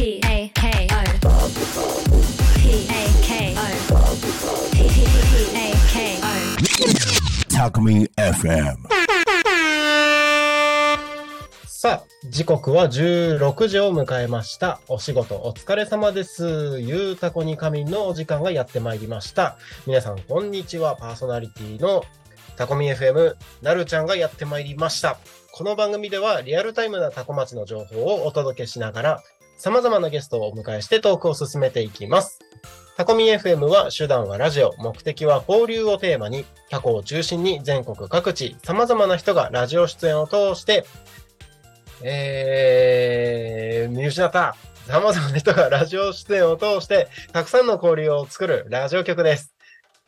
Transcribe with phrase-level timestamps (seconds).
[0.00, 1.36] P A K O
[2.56, 3.60] P A K O
[4.72, 4.80] P
[5.54, 8.76] A K O タコミン FM
[11.66, 14.80] さあ、時刻は16時を迎えました。
[14.88, 16.80] お仕事お疲れ様です。
[16.80, 19.58] ゆうたこに仮眠のお時間がやってまいりました。
[19.86, 20.96] 皆さん、こんにちは。
[20.96, 22.06] パーソナリティの
[22.56, 25.18] タコミ FM、なるちゃんがやってまいりました。
[25.52, 29.22] この番組ではリアルタイムなタコ町の情報をお届けしながら、
[29.60, 32.38] 様々なゲストをお迎えしてトークを進めていきます。
[32.96, 40.86] タコミ FM は手段はラジオ、目的は交流をテーマに、タコを中心に全国各地、様々な人がラジオ出演を通して、
[42.02, 44.56] えー、見失った。
[44.86, 49.54] 様々な人がラジオ出演を通して、たくさんの交流を作るラジオ局です。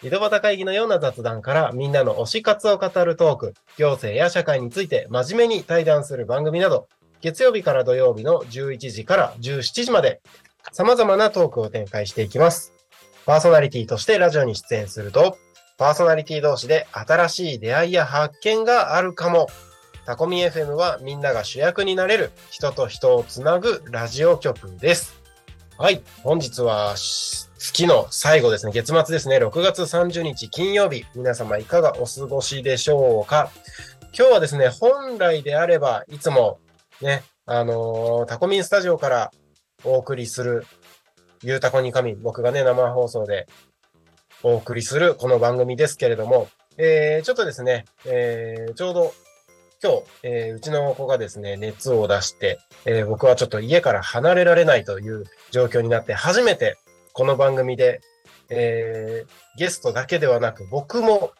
[0.03, 6.89] 井戸端会議のような雑談からみんなの推し活を語るトーク、行政や社会について真面目に対談する番組など、
[7.23, 10.21] 月曜日から土曜日の11時から17時まで、
[10.73, 12.75] 様々なトークを展開していきます。
[13.25, 15.39] パーソナリティとしてラジオに出演すると、
[15.79, 19.47] パーソナリティ同士で新しい出会いや発見があるかも。
[20.05, 25.23] タコミ FM はみんなが主役になれる人と人をつなぐラジオ局です。
[25.79, 26.03] はい。
[26.25, 28.73] 本日は月の最後ですね。
[28.73, 29.39] 月末ですね。
[29.39, 31.05] 6月30日金曜日。
[31.15, 33.53] 皆様いかがお過ごしでしょうか
[34.19, 36.59] 今日はですね、本来であればいつも
[37.03, 39.31] ね、あのータコミンスタジオから
[39.85, 40.65] お送りする
[41.43, 43.49] ゆうたこに神、僕がね、生放送で
[44.45, 49.13] お送りするこの番組ですけれども、えー、ちょっとですね、えー、ちょうど
[49.83, 56.77] 今日、えーうちの子がですね、熱を出して、えー僕はちょっと家から離れられないという状況になって、初めて
[57.13, 58.01] この番組で、
[58.49, 61.33] えーゲストだけではなく、僕も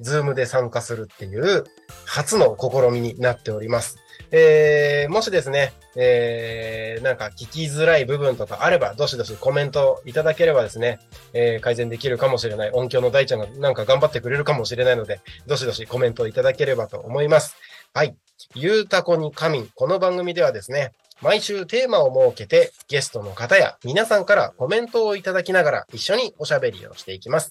[0.00, 1.64] ズームで参加するっていう
[2.06, 3.98] 初の試みになっております。
[4.34, 11.00] えーもしですね、えーなんか聞きづらい部分とかあれば、どしどしコメントいただければですね、
[11.34, 12.70] えー改善できるかもしれない。
[12.72, 17.56] 音響の大ちゃんがなんか頑張ってくれるかもしれないので、どしどしコメントいただければと思います。
[17.92, 18.16] はい。
[18.54, 19.68] ゆうたこに神。
[19.74, 27.50] この番組ではですね、毎週テーマを設けて、ゲストの方や皆さんからコメントをいただきながら一緒におしゃべりをしていきます。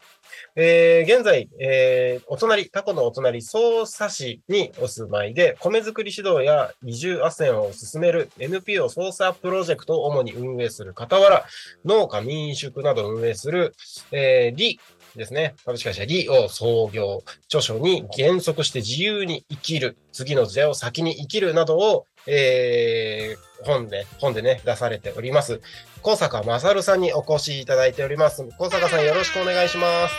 [0.56, 11.44] えー現在、えーお隣、タコのお隣、匝瑳市にお住まいで、米作り指導や移住斡旋を進める NPO 捜査プロジェクトを主に運営する傍ら、
[11.84, 13.74] 農家民宿などを運営する、
[14.12, 14.78] えー、リ
[15.16, 15.54] ですね。
[15.65, 17.22] 株式会社リを創業。
[17.47, 19.97] 著書に減速して自由に生きる。
[20.12, 25.60] 次の時代を先に生きるなどを、えー、本で、本でね、出されております。
[26.02, 28.47] 高坂勝さんにお越しいただいております。
[28.58, 30.15] 高坂さんよろしくお願いします。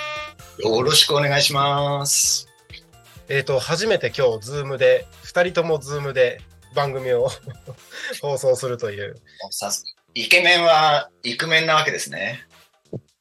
[0.62, 2.48] よろしくお願いします。
[3.30, 6.42] えっ、と、初めて今日、ズームで、二人ともズームで
[6.76, 7.30] 番組を
[8.22, 9.16] 放送するという。
[10.14, 12.46] イケメンはイクメンなわけですね。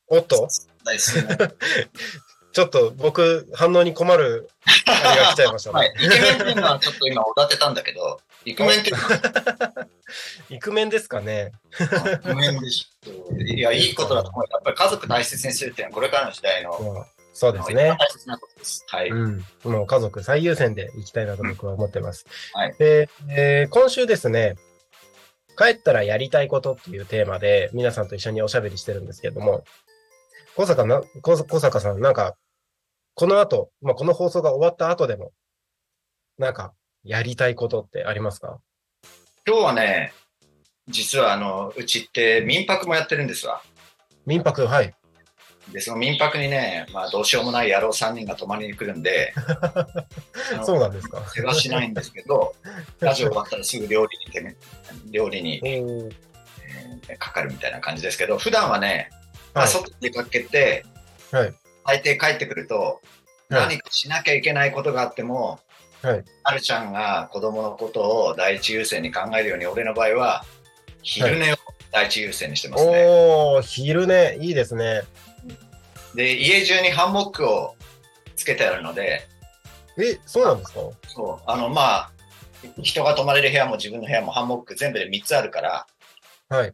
[0.09, 0.49] おっと？
[0.85, 1.49] 大好きな
[2.53, 4.51] ちょっと僕、反応に困る、
[4.87, 5.75] あれが来ちゃいましたね。
[5.79, 5.95] はい。
[6.01, 9.87] イケメンっていうのはちょっと今おだてたんだけど、イクメンっていうのは
[10.51, 11.53] イクメンですかね。
[11.79, 13.37] イクメンでしょ。
[13.37, 14.45] いや、いいことだと思う。
[14.51, 17.97] やっぱり家族大切にするっていうのはこれからの時代のうんそうですね。
[17.97, 18.85] 大切なことです。
[18.89, 19.09] はい。
[19.09, 19.45] うん。
[19.65, 22.27] もう家族最優先で行きたいなと僕は思ってます。
[22.53, 24.57] はいで、えー今週ですね、
[25.57, 29.65] 帰ったらやりたいことっていうテーマで皆さんと一緒におしゃべりしてるんですけれども、
[30.57, 32.37] 小坂な、小小坂さんなんか
[33.15, 35.33] この後、まあ、この放送が終わった後でも、
[36.39, 36.73] なんか、
[37.05, 38.61] やりたいことってありますか？
[39.47, 40.13] 今日はね、
[40.89, 43.63] 実はあの、うちって民泊もやってるんですわ。
[44.27, 44.95] 民泊、はい。
[45.73, 49.33] で、その民泊にね、まあどうしようもない野郎3人が泊まりに来るんで、
[50.65, 51.23] そうなんですか？
[51.35, 52.55] 世話しないんですけど、
[53.01, 54.57] ラジオ終わったらすぐ料理に
[55.13, 56.15] 料理に、えー
[57.19, 59.11] かかるみたいな感じですけど、普段はね、
[59.55, 59.73] まあ、はい。
[59.73, 60.85] 外に出かけて、
[61.33, 61.55] はい。
[61.85, 62.99] 大抵帰ってくると、はい
[63.49, 65.59] 何かしなきゃいけないことがあっても、
[66.03, 66.25] はい。
[66.45, 70.45] はるちゃんが子供のことを第一優先に考えるように、俺の場合は、
[71.03, 71.57] 昼寝を
[71.91, 73.07] 第一優先にしてますね。
[73.09, 75.03] おー、昼寝、いいですね。
[76.15, 77.75] で、家中にハンモックを
[78.37, 79.27] つけてあるので、
[79.99, 80.81] え、そうなんですか？
[81.09, 82.11] そう、あの、まあ、
[82.81, 85.87] 人が泊まれる部屋も自分の部屋もハンモック全部で3つあるから、
[86.49, 86.73] はい。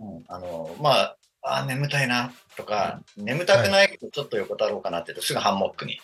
[0.00, 6.00] うん、あの、まあ、あー眠たいなとか、眠たくないけどちょっと横たろうかなって言うとすぐハンモックに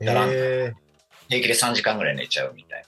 [0.00, 0.74] だらんえ
[1.28, 2.84] 平気で3時間ぐらい寝ちゃうみたい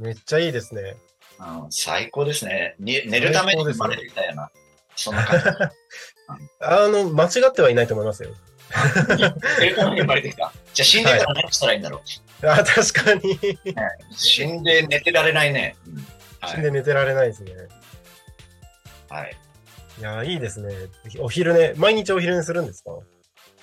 [0.00, 0.96] ー、めっちゃいいですね。
[1.38, 1.58] な。
[1.58, 2.76] うん、最高ですね。
[2.78, 4.50] に寝るために生まれてきたような。
[4.96, 5.46] そんな感じ。
[6.60, 8.34] あの、間違ってはいないと思いますよ。
[9.58, 10.52] 寝るために生まれてきた。
[10.74, 12.02] じゃあ死んでから何したらいいんだろ
[12.42, 12.46] う。
[12.46, 13.38] あ、確かに。
[14.14, 15.76] 死んで寝てられないね。
[15.86, 16.06] うん
[16.40, 16.50] はい。
[16.52, 17.52] 死んで寝てられないですね。
[19.08, 19.36] はい、
[19.98, 20.72] いや、いいですね。
[21.18, 22.90] お昼寝、毎日お昼寝するんですか？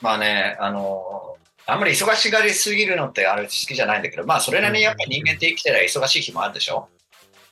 [0.02, 6.88] まあね、あのーあんまり忙しがりすぎるのってあれ好きじゃないんだけど、まあそれなりにやっぱり人間って生きてりゃ忙しい日もあるでしょ？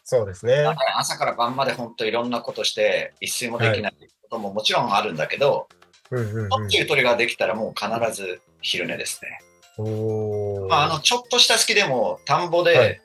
[0.04, 0.66] そうですね。
[0.98, 5.68] 朝から晩まで本当いろんなことして一睡もできないことももちろんあるんだけど、
[6.12, 9.40] うんうんとっていう鳥ができたらもう必ず昼寝ですね。
[9.80, 9.86] うん。
[9.88, 10.70] おー。
[10.70, 13.02] まあ、あの、ちょっとした好きでも田んぼで、はい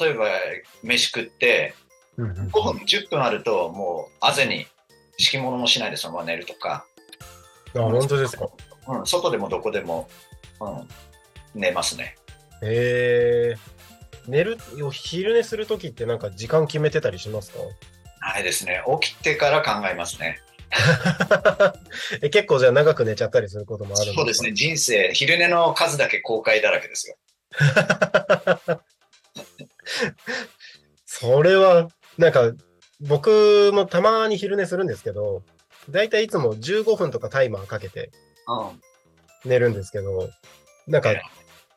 [0.00, 0.26] 例えば
[0.84, 1.74] 飯食って
[2.16, 4.66] うんうん5分、10分あるともうあぜに
[5.20, 6.86] 敷物もしないでそのまま寝るとか、
[7.76, 8.48] あ、本当ですか。
[8.88, 10.08] うん、外でもどこでも、
[10.60, 10.88] うん、
[11.54, 12.16] 寝ますね。
[12.62, 17.58] えー、寝る、お昼寝するときってなんか時間決めてたりしますか？
[18.22, 18.82] ないですね。
[19.00, 20.40] 起きてから考えますね。
[22.22, 24.52] え結構じゃあ長く寝ちゃったりすることもあるそうですね。。
[24.52, 27.16] 人生、昼寝の数だけ後悔だらけですよ。
[31.06, 31.88] それは、
[32.18, 32.52] なんか、
[33.00, 35.42] 僕もたまに昼寝するんですけど、
[35.88, 38.10] だいたいいつも15分とかタイマーかけて
[38.46, 38.80] うん。
[39.44, 40.28] 寝るんですけど、
[40.86, 41.14] なんか、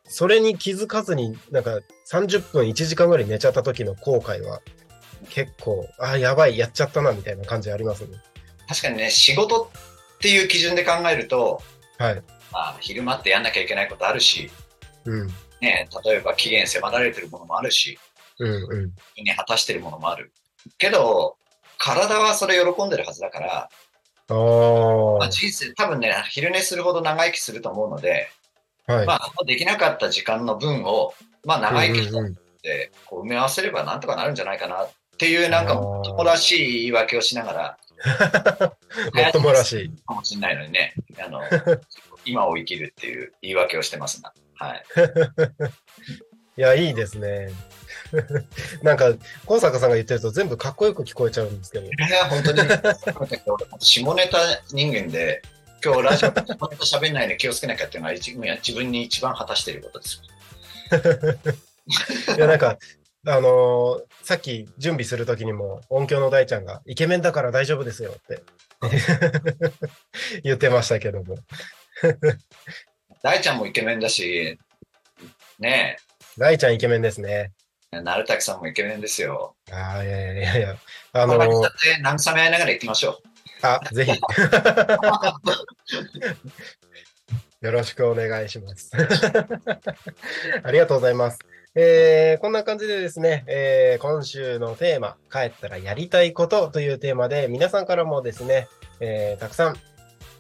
[0.06, 1.80] それに気づかずに、なんか
[2.12, 4.62] 30分、1時間ぐらい寝ちゃった時の後悔は、
[5.30, 8.18] 結構、あ、やばい、やっちゃったな、みたいな感じありますね。
[8.68, 9.72] 確かにね、仕事
[10.16, 11.62] っていう基準で考えると、
[11.98, 12.16] はい。
[12.52, 14.52] まあ、昼間ってやんなきゃいけないことあるし、
[15.06, 15.28] うん。
[15.62, 17.98] ね、例えば期限迫られてるものもあるし、
[18.40, 19.24] うんうん。
[19.24, 20.34] ね、果たしてるものもある。
[20.78, 21.38] けど、
[21.78, 23.70] 体はそれ喜んでるはずだから、
[24.30, 25.30] あまあ、あ。
[25.30, 28.30] 人生多分ね、昼寝するほど長生きすると思うので、
[28.88, 29.06] はい。
[29.06, 31.14] まあ、できなかった時間の分を、
[31.46, 37.78] まあ、長生きうんうんうんして、こう埋め合わせればなんとかなるんじゃないかなっていう、なんか、もっともらしい言い訳をしながら、
[39.14, 39.92] もっともらしい。
[40.06, 41.42] かもしれないのにね、あの、
[42.26, 44.84] 今を生きるっていう言い訳をしてますが、はい。
[46.58, 47.50] いや、いいですね。
[48.84, 49.14] なんか、
[49.46, 51.86] 高坂さんが言ってると全部かっこよく聞こえちゃうんですけど。
[51.86, 52.60] いや、本当に、
[53.80, 55.42] 下ネタ人間で、
[55.84, 60.22] 今日ラジオで下ネタ喋んないで気をつけなきゃっていうのは一自分に一番果たしていることです。
[62.38, 62.78] いや、なんか、
[63.26, 68.42] あのーさっき準備するときにも音響の大ちゃんがイケメンだから大丈夫ですよって
[70.44, 71.36] 言ってましたけども。
[73.22, 74.58] 大ちゃんもイケメンだし、
[75.60, 75.98] ね
[76.38, 77.52] 大ちゃんイケメンですね。
[77.94, 79.56] え、鳴滝さんもイケメンですよ。
[79.72, 80.76] ああ、いやいやいやいや。
[81.14, 81.40] あのー
[82.04, 83.22] 慰め合いながら行きましょ
[83.62, 84.12] あ、ぜひ。
[87.62, 88.92] よろしくお願いします。
[90.64, 91.40] ありがとうございます。
[91.76, 98.68] えーこんな感じでですね、えー今週のテーマ、帰ったらやりたいことというテーマで、皆さんからもですね、
[99.00, 99.78] えーたくさん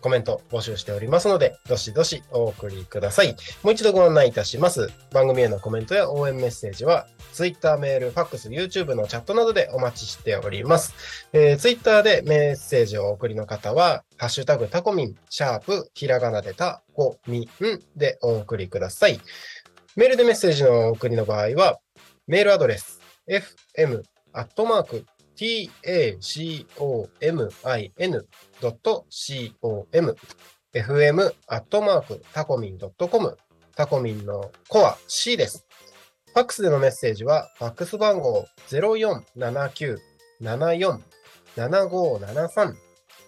[0.04, 3.38] コメント募集しておりますので、どしどしお送りください。
[3.64, 4.90] もう一度ご案内いたします。
[5.14, 10.94] 番組へのコメントや応援メッセージは、Twitter、メール、ファックス、YouTube のチャットなどでお待ちしております。
[11.32, 19.22] えー、ツイッターでメッセージをお送りの方は、ハッシュタグタコミン、シャープ、ひらがなでタコミンでお送りください。
[19.96, 21.80] メールでメッセージのお送りの場合は、
[22.28, 23.00] メールアドレス、
[23.78, 25.06] fm、アットマーク、
[25.36, 27.50] tacomin.com、
[30.74, 33.38] fm、アットマーク、タコミン .com、
[33.76, 35.66] タコミンのコア C です。
[36.34, 41.00] ファックスでのメッセージは、ファックス番号0479-74-7573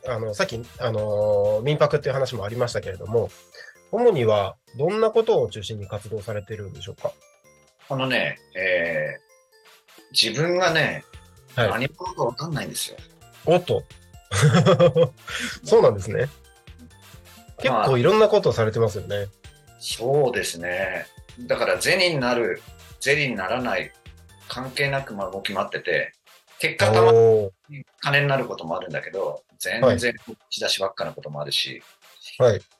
[0.08, 3.32] あの、さっき、あのー民泊っていう話もありましたけれども、
[3.92, 7.12] 主にはどんなことを中心に活動されてるんでしょうか？
[7.90, 9.30] あのね、えー
[10.12, 11.04] 自分がね、
[11.56, 11.70] はい。
[11.70, 12.98] 何者かわかんないんですよ。
[13.46, 13.84] おっと。
[15.64, 16.28] そうなんですね。
[17.60, 19.28] 結構いろんなことをされてますよね。
[19.80, 21.06] そうですね。
[21.42, 22.62] だから銭になる、
[23.00, 23.92] 銭にならない、
[24.48, 26.14] 関係なくまあ動き回ってて、
[26.58, 27.12] 結果たま
[28.00, 30.16] 金になることもあるんだけど、全はい然
[30.50, 31.82] 仕出しばっかなこともあるし、はい。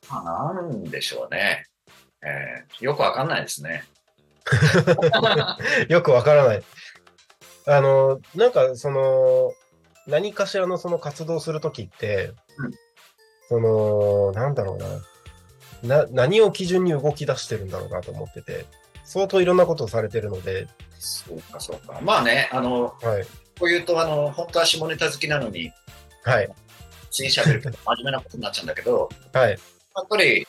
[0.10, 1.66] まあ、なんでしょうね。
[2.22, 3.84] えーよくわかんないですね。
[5.90, 6.64] よくわからない。
[7.68, 9.54] あの、なんか、その、
[10.08, 12.72] 何かしらのその活動するときって、うん
[13.50, 14.76] その、なんだろ
[15.84, 16.04] うな。
[16.04, 18.66] な、何を基準に動き出してるんだろうなと思ってて、
[19.04, 20.68] 相当いろんなことをされてるので、
[21.00, 22.00] そうか、そうか。
[22.02, 23.24] まあね、あの、はい。
[23.60, 25.72] こう言うと、あの、本当は下ネタ好きなのに、
[26.24, 26.50] はい。
[27.12, 29.52] つい喋ると真面目なことになっちゃうんだけど、はい。
[29.52, 29.60] やっ
[30.10, 30.48] ぱり、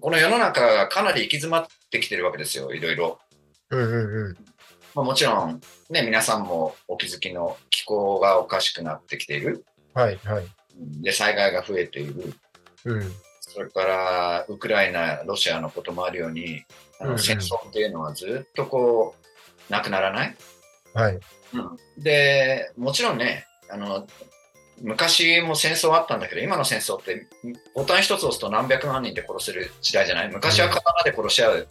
[0.00, 3.18] この世の中がかなり行き詰まってきてるわけですよ、いろいろ。
[3.70, 4.36] うんうんうん。
[4.94, 9.64] まあ、もちろん、ね、皆さんもお気づきの気候がおかしくなってきている。
[9.94, 10.18] はい。
[10.24, 10.44] はい。
[11.02, 12.34] で、災害が増えている。
[12.84, 13.12] うん。
[13.40, 16.62] それから、ウクライナ、ロシアのこともあるように、
[17.00, 19.14] あうんうんの戦争っていうのはずっとこ
[19.68, 20.36] う、なくならない？
[20.94, 21.18] はい。
[21.98, 24.06] で、もちろんね、あの、
[24.80, 27.26] 昔も戦争あったんだけど、今の戦争って、
[27.74, 30.28] ボタン一つ押すと何百万人で殺せる時代じゃない？
[30.28, 31.68] 昔は刀で殺し合う、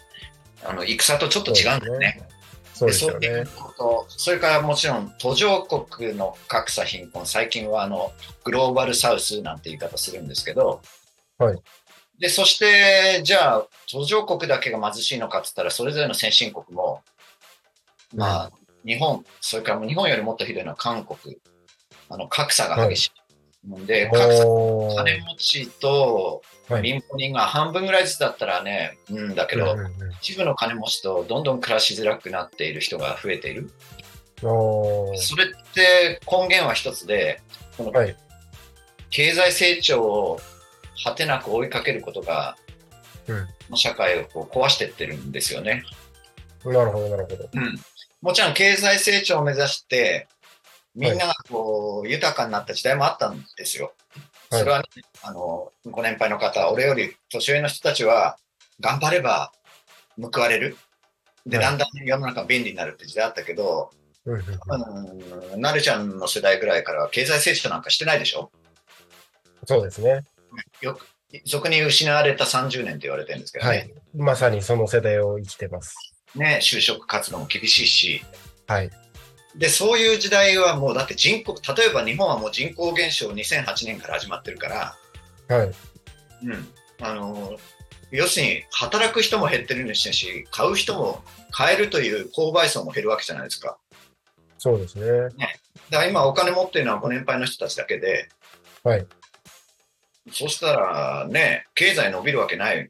[0.63, 2.27] あの、戦とちょっと違うんだよね。
[2.73, 3.19] そうですよね。
[3.19, 3.47] でそういう。
[3.55, 8.11] こと、それからもちろん途上国の格差貧困、最近はあの
[8.43, 10.81] グローバルサウスなんて言い方するんですけど、
[11.37, 11.57] はい。
[12.17, 17.01] でそして、じゃあ、途上国だけが貧しいのかって言ったら、それぞれの先進国も、
[18.15, 18.51] まあ、
[18.85, 21.37] 日本、それから日本よりもっとひどいのは韓国、
[22.09, 23.11] あの格差が激しい。
[23.85, 33.69] で、格差、おー金持ちとはい貧乏人が半分ぐらいずつだったらね、うんだけど、うんうんうん一部の金持ちとどんどん暮らしづらくなっている人が増えている。
[34.41, 37.41] それって根源は一つで、
[37.77, 38.15] このはい
[39.09, 40.39] 経済成長を
[41.03, 42.57] 果てなく追いかけることが、
[43.27, 45.83] うん社会をこう壊していってるんですよね。
[46.63, 47.49] なるほど、なるほど。
[48.21, 50.27] もちろん経済成長を目指して、
[50.95, 53.85] みんながこう豊かになった時代もあったんですよ。
[53.87, 53.95] はい
[54.59, 54.85] それは、ね、
[55.23, 58.37] あの、ご年配の方、俺より年上の人たちは、
[58.79, 59.51] 頑張れば
[60.21, 60.77] 報われる。
[61.45, 63.91] で、はいだんだん世の中が便利になるって時代あったけど、
[64.25, 68.51] うん、なるちゃんの世代ぐらいからは経済成長なんかしてないでしょ
[69.65, 70.23] そうですね。
[70.81, 71.07] よく、
[71.45, 73.69] 俗に失われた30年って言われてるんですけどね。
[73.69, 73.93] はい。
[74.15, 75.95] まさにその世代を生きてます。
[76.35, 78.23] ね、就職活動も厳しいし。
[78.67, 78.89] はい。
[79.57, 85.67] で、そういう時代はもうだって人口、例えば日本はもう人口減少2008年から始まってるから、はい。
[85.67, 86.67] うん。
[87.01, 87.57] あの、
[88.11, 93.77] 要するに働く人も減ってるにしてし、買う人も買えるという購買層も減るわけじゃないですか。
[94.57, 95.29] そうですね。
[95.89, 98.29] だから今お金持ってるのはご年配の人たちだけで、
[98.83, 99.07] はい。
[100.31, 102.89] そしたらね、経済伸びるわけない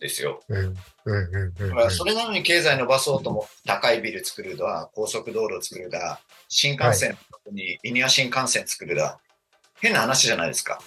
[0.00, 0.42] ですよ。
[0.48, 0.74] うん。
[1.04, 7.16] うんうんうんうんだからそれなのに経済伸ばそうとも高いビル作るだ、高速道路作るだ、新幹線
[7.50, 9.18] にリニア新幹線作るだ、
[9.80, 10.80] 変な話じゃないですか。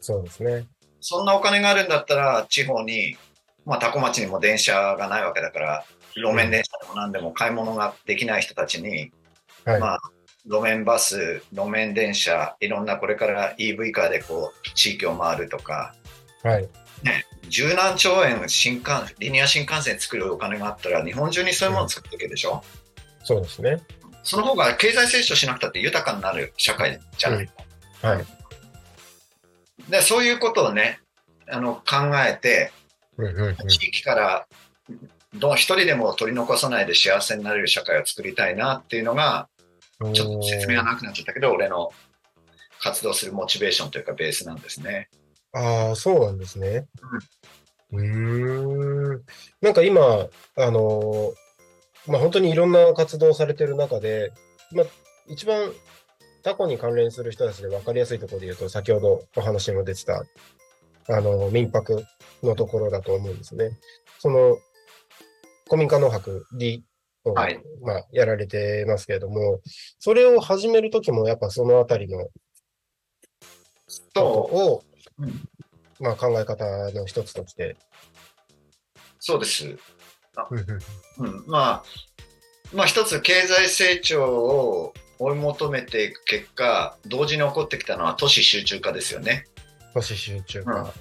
[0.00, 0.66] そうですね。
[1.00, 3.16] そんなお金があるんだったら、地方に、
[3.64, 9.12] まあ、タコ町にも電車がないわけだから、路面電車でも何でも買い物ができない人たちに、
[9.64, 9.80] はい。
[9.80, 10.00] まあ、
[10.44, 15.94] 路面バス、路面電車、いろんなこれから EV カーでこう、地域を回るとか、
[16.42, 16.68] はい。
[17.48, 22.62] 十何兆円新幹、リニア新幹線作るお金があったら、日本中にそういうものを作っていけるでしょ、
[23.24, 23.80] そうですね。
[24.22, 27.50] その方が経済成長しなくたって豊かになる社会じゃない。
[28.02, 28.26] はい。
[29.88, 31.00] でそういうことをね、
[31.48, 32.72] あの考えて、
[33.16, 34.46] うんうんうん地域から
[35.34, 39.48] どう一人でも取り残さないで幸せになれる社会を作りたいなっていうのが、
[40.12, 41.92] ちょっと説明がなくなっちゃったけど、俺の
[42.80, 45.08] 活動するモチベーションというかベースなんですね。
[45.56, 46.86] ああ、そうなんですね。
[47.92, 49.22] うーん。
[49.62, 54.32] なんか今、あのーまあ、本当にいろんな活動をされてる中で、
[54.72, 54.86] まあ、
[55.28, 55.72] 一番
[56.42, 60.24] タコに関連する人たちで分かりやすいところで言うと、先ほどお話にも出てた、
[61.08, 62.04] あの、民泊
[62.42, 63.70] のところだと思うんですね。
[64.18, 64.58] その、
[65.64, 66.84] 古民家農泊 D
[67.24, 69.60] を、はいまあ、やられてますけれども、
[69.98, 72.30] それを始めるときもやっぱそのあたりのこ
[74.12, 74.95] とと、を、うん
[76.00, 77.76] まあ、考え方の一つとして。
[79.18, 79.66] そうです。
[79.66, 79.78] うん
[81.18, 81.84] うんうん、まあ、
[82.74, 89.46] まあ一つ経済成長を追い求めていく結果、同時に起こってきたのは都市集中化ですよね。
[89.94, 90.92] 都市集中化。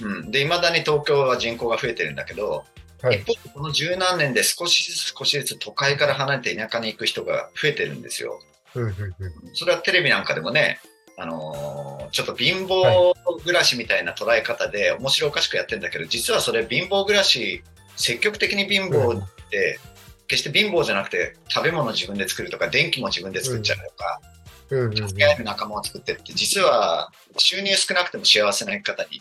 [0.00, 2.64] うん、で、未だに東京は人口が増えてるんだけど、
[3.02, 3.26] はい一。
[3.26, 8.40] 方でこの十何年で少しずつ少しずつ都会から離れて田舎に行く人が増えてるんですよ。
[8.74, 9.14] うんうんうん
[9.54, 10.80] それはテレビなんかでもね、
[11.16, 17.64] あのーちょっと貧乏暮らしみたいな捉え方で面白おかしくやってるんだけど、実はそれ貧乏暮らし、
[17.96, 19.80] 積極的に貧乏って、
[20.28, 24.20] 決して貧乏じゃなくて食べ物自分で作るとか電気も自分で作っちゃうとか、
[24.68, 29.20] 助け合える仲間を作ってって実は収入少なくても幸せな生き方に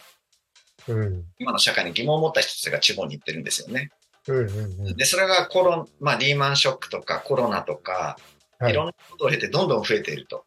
[0.87, 1.23] うん。
[1.39, 3.89] 今の社会に疑問を持った人たちが地方に行ってるんですよね。
[4.27, 4.47] うんうん
[4.87, 4.95] うん。
[4.95, 8.17] でそれがコロ、まあ、リーマンショックとかコロナとか、
[8.59, 8.71] はい。
[8.71, 10.45] いろんなことを経てどんどん増えていると。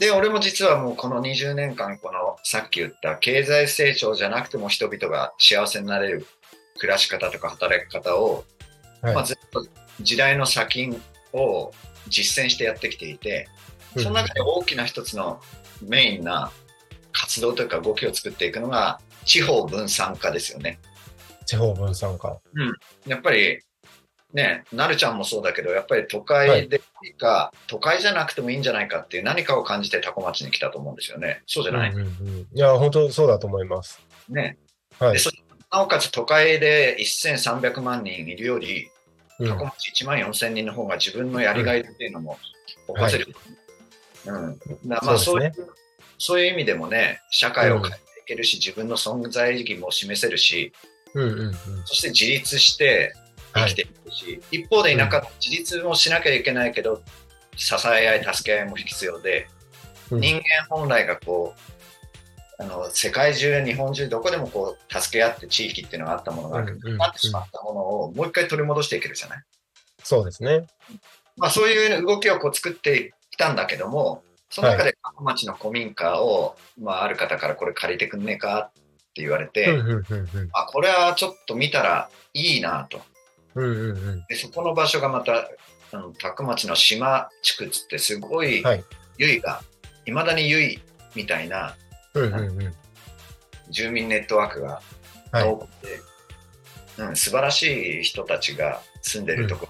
[0.00, 6.26] うんうんうんで俺も実はもうこの20年間このさっき言った経済成長じゃなくても人々が幸せになれる
[6.78, 8.44] 暮らし方とか働き方を、
[9.02, 9.66] はいまあ、ずっと
[10.00, 10.96] 時代の先
[11.34, 11.72] を
[12.08, 13.46] 実践してやってきていて、
[13.98, 15.42] その中で大きな一つの
[15.82, 16.50] メインな
[17.12, 20.78] 活動というか動きを作っていくのが地方分散化ですよね。
[21.44, 22.40] 地方分散化。
[23.06, 23.60] やっぱり
[24.32, 31.42] ね、なるちゃんもそうだけど、やっぱり都会でいいか、都会じゃなくてもいいんじゃないかっていう何かを感じてタコ町に来たと思うんですよね。
[31.46, 31.90] そうじゃない？
[31.90, 34.00] うんうんうんいや、本当そうだと思います。
[34.28, 34.56] ね。
[34.98, 35.18] はい
[35.72, 38.90] なおかつ都会で1300万人いるより、
[39.38, 43.34] うんタコ町1万4000人の方が自分のやりがいっていうのも起こせる。
[44.26, 44.58] うん。
[44.86, 45.52] だまあそう、
[46.18, 50.72] そういう意味でもね、社会を変えていけるし、自分の存在意義も示せるし、
[51.14, 51.54] うんうんうん。
[51.86, 53.14] そして自立して
[53.54, 57.02] 生きていくし、一方で田舎、自立もしなきゃいけないけど、
[57.56, 59.48] 支え合い、助け合いも必要で、
[60.10, 61.54] うん人間本来がこ
[62.58, 69.42] う、あの世界中、日本中、どこでもこう助け合って地域っていうのがあったものがあるなってしまったものをもう一回取り戻していけるじゃない？
[70.02, 70.66] そうですね。
[71.36, 78.72] まあ、そういう動きをこう作ってきたんだけども、その中で過去町の古民家を、まあ、ある方からこれ借りてくんねえかっ
[79.14, 79.68] て言われて、
[80.52, 83.00] あ、これはちょっと見たらいいなと。
[83.54, 84.24] うんうんうん。
[84.28, 85.48] でそこの場所がまた、
[85.92, 86.12] あの、
[86.44, 88.84] 町の島地区っつってすごい、はい。
[89.18, 89.62] 由いが、
[90.06, 90.80] いまだに由い
[91.14, 91.74] みたいな
[92.14, 92.74] うんうんうん。
[93.70, 94.80] 住民ネットワークが
[95.32, 95.44] はい。
[95.44, 96.00] 多くて、
[96.98, 99.68] うん、素晴らしい人たちが住んでるとこ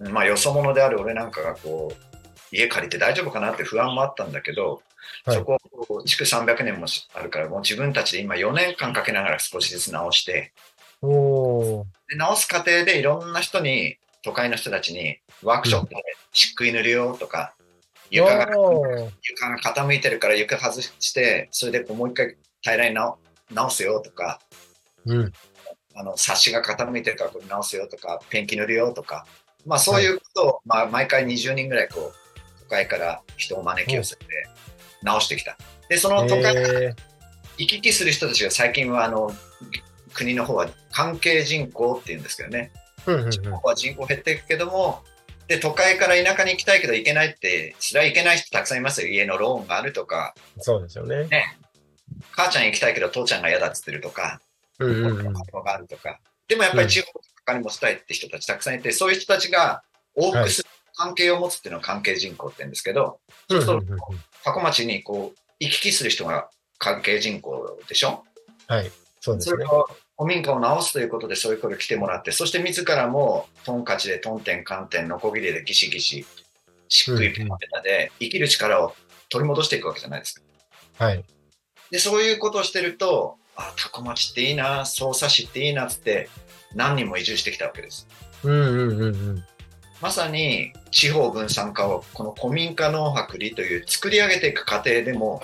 [0.00, 2.14] ろに、まあよそ者である俺なんかがこう、
[2.54, 4.82] 家借りて大丈夫かなって不安もあったんだけど、
[5.24, 5.36] はい。
[5.36, 10.52] そこを築300年もしあるから、もう自分たちで今4年間かけながら少しずつ直して、
[12.08, 15.96] で直す過程でいろんな人に、都会の人たちにワークショップで
[16.32, 17.54] 漆喰塗るよとか、
[18.10, 18.46] 床が
[19.22, 23.18] 床が傾いてるから床外して、それでこうもう一回平らに直
[23.52, 24.40] 直すよとか、
[25.04, 25.32] うん。
[25.94, 29.26] あの、冊子が傾いてるからこれ直すよとか、ペンキ塗るよとか、
[29.66, 34.26] まあそういうことを、まあ毎回20人ぐらいこう、都会から人を招き寄せて
[35.02, 35.56] 直してきた。
[35.88, 36.96] で、その都会からえ
[37.58, 39.30] 行き来する人たちが最近はあの、
[40.14, 42.72] 国の方は関係人口っていうんですけどね。
[43.06, 45.02] ーうんうんうん地方は人口減っていくけども、
[45.46, 49.08] で、都会から田舎に行きたいけど行けないって、それは行けない人たくさんいますよ。
[49.08, 51.28] 家のローンがあるとか、そうですよね。
[52.30, 54.40] 母ちゃん行きたいけど父ちゃんが嫌だっつってるとか、
[54.78, 56.18] うんうんがあるとか。
[56.48, 59.82] でもやっぱり地方とかにもしたいって人たちたくさんいて、そういう人たちが
[60.16, 63.98] 往復する関係を持つっていうのは関係人口って言うんですけど、うんうんそううんうん
[64.44, 66.48] 過去町にこう、行き来する人が
[66.78, 68.24] 関係人口でしょ？
[68.66, 68.90] はい。
[69.20, 69.50] そうですね。
[69.52, 76.24] それを古民家を直すということでそういう声が来てもらって、そして自らもトンカチでトンテンカンテンノコギリでギシギシ、
[76.88, 78.94] しっくりペタペタで生きる力を
[79.28, 81.04] 取り戻していくわけじゃないですか。
[81.04, 81.24] はい。
[81.90, 86.28] で、そういうことをしてると、あ、タコ町っていいな、匝瑳市っていいなっつって
[86.74, 88.06] 何人も移住してきたわけです。
[88.44, 89.44] うんうんうんうん。
[90.00, 95.42] まさに地方分散化をこの古民家農泊里という作り上げていく過程でも、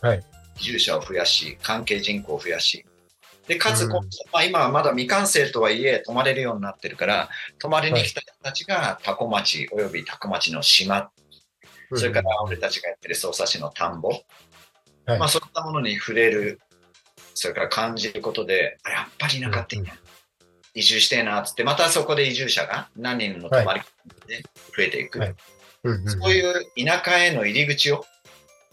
[0.00, 0.24] はい
[0.60, 2.84] 移住者を増やし、関係人口を増やし、
[3.48, 3.90] で、かつ、うん。
[3.90, 3.98] ま
[4.34, 11.10] あ、今はまだ未完成とはいえ泊まれるようになってるから、泊まりに来た人たちがタコ町およびタコ町の島、
[11.94, 14.10] それから俺たちがやってる匝瑳市の田んぼ、
[15.06, 15.18] はい。
[15.18, 16.60] まあそういったものに触れる、
[17.34, 19.94] それから感じることで、あやっぱり田舎っていいな、
[20.74, 23.80] 移住してえなっつって、またそこで移住者が何人の泊まり
[24.26, 24.42] で
[24.76, 25.34] 増えていく。
[26.06, 28.04] そういう田舎への入り口を、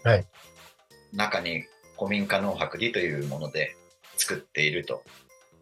[0.03, 0.27] はい。
[1.13, 1.63] 中に
[1.97, 3.77] 古民家農泊里というもので
[4.17, 5.03] 作っていると。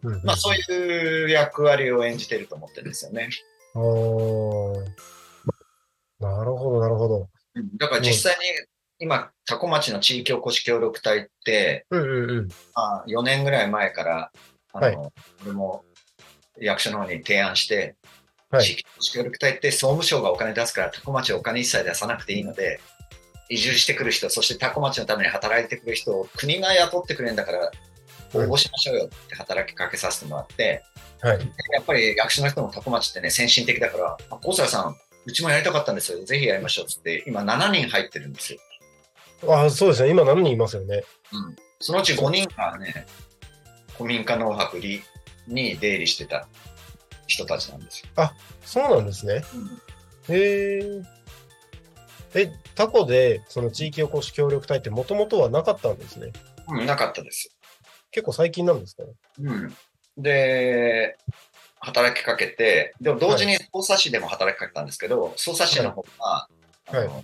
[0.03, 3.29] うんまあそういう役割を演じていると思ってるんですよね。
[6.19, 7.29] なるほど、なるほど。
[7.77, 8.45] だから実際に
[8.99, 12.47] 今、多古町の地域おこし協力隊って、うんうんうん。
[12.73, 14.31] まあ、4年ぐらい前から、
[14.73, 15.11] あの、はい
[15.43, 15.83] 俺も
[16.59, 17.95] 役所の方に提案して、
[18.49, 22.79] はい地域おこし協力隊って総務省がお金出すから、多古町はお金一切出さなくていいので、
[23.49, 27.71] 移住してくる人、そして多古町のために働いてくる人を国が雇ってくれるんだから、
[28.33, 30.83] 応募しましょうよって働きかけさせてもらって、
[31.21, 31.39] はい。
[31.73, 36.23] やっぱり役所の人も多古町ってね、先進的だから、あ、高坂さん、うちもやりたかったんですよ。
[36.25, 38.59] ぜひやりましょうっつって、今7人入ってるんですよ。
[39.47, 40.09] あそうですね。
[40.09, 41.03] 今何人いますよね。
[41.31, 41.55] うん。
[41.79, 43.05] そのうち5人がね、
[43.97, 45.01] 古民家農泊里
[45.47, 46.47] に出入りしてた
[47.27, 48.31] 人たちなんですよ。
[48.65, 49.43] そうなんですね。
[50.29, 51.03] へえ。
[52.35, 56.31] え、タコで、その地域おこし協力隊ってもともとはなかったんですね。
[56.67, 57.52] うん、なかったです。
[58.13, 59.09] 結構最近なんですかね。
[59.41, 59.75] うん。
[60.17, 61.17] で、
[61.79, 66.47] 働きかけて、でも同時に匝瑳市でも働きかけたんですけど、匝瑳市の方が、
[66.93, 67.23] いはいあの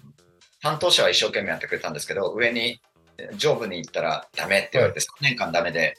[0.62, 2.82] 担当者は一生懸命やってくれたんですけど、上に、
[3.18, 5.96] え上部に行ったらダメって言われて、3年間ダメで、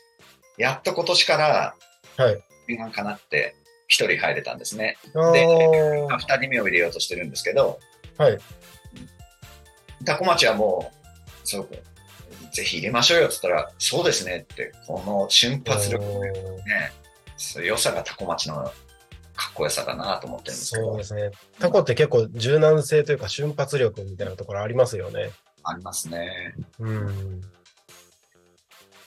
[0.59, 1.75] やっと今年から、
[2.17, 2.45] はい。
[2.69, 3.55] 念願かなって、
[3.89, 4.99] 一人入れたんですね。
[5.15, 7.79] あでー二人目を入れようとしてるんですけど、
[8.19, 8.39] はい。
[10.05, 11.69] タコ町はもう、そう、
[12.53, 16.93] ぜひ入れましょうよって言ったら、そうですねって、この瞬発力のね、
[17.65, 18.71] 良さがタコ町の
[19.41, 21.31] かっこよさだなと思ってるんですけどそうで、すね。
[21.59, 25.31] タコって結構柔軟性というか瞬発力みたいなところありますよね。
[25.63, 26.55] ありますね。
[26.79, 27.41] うん。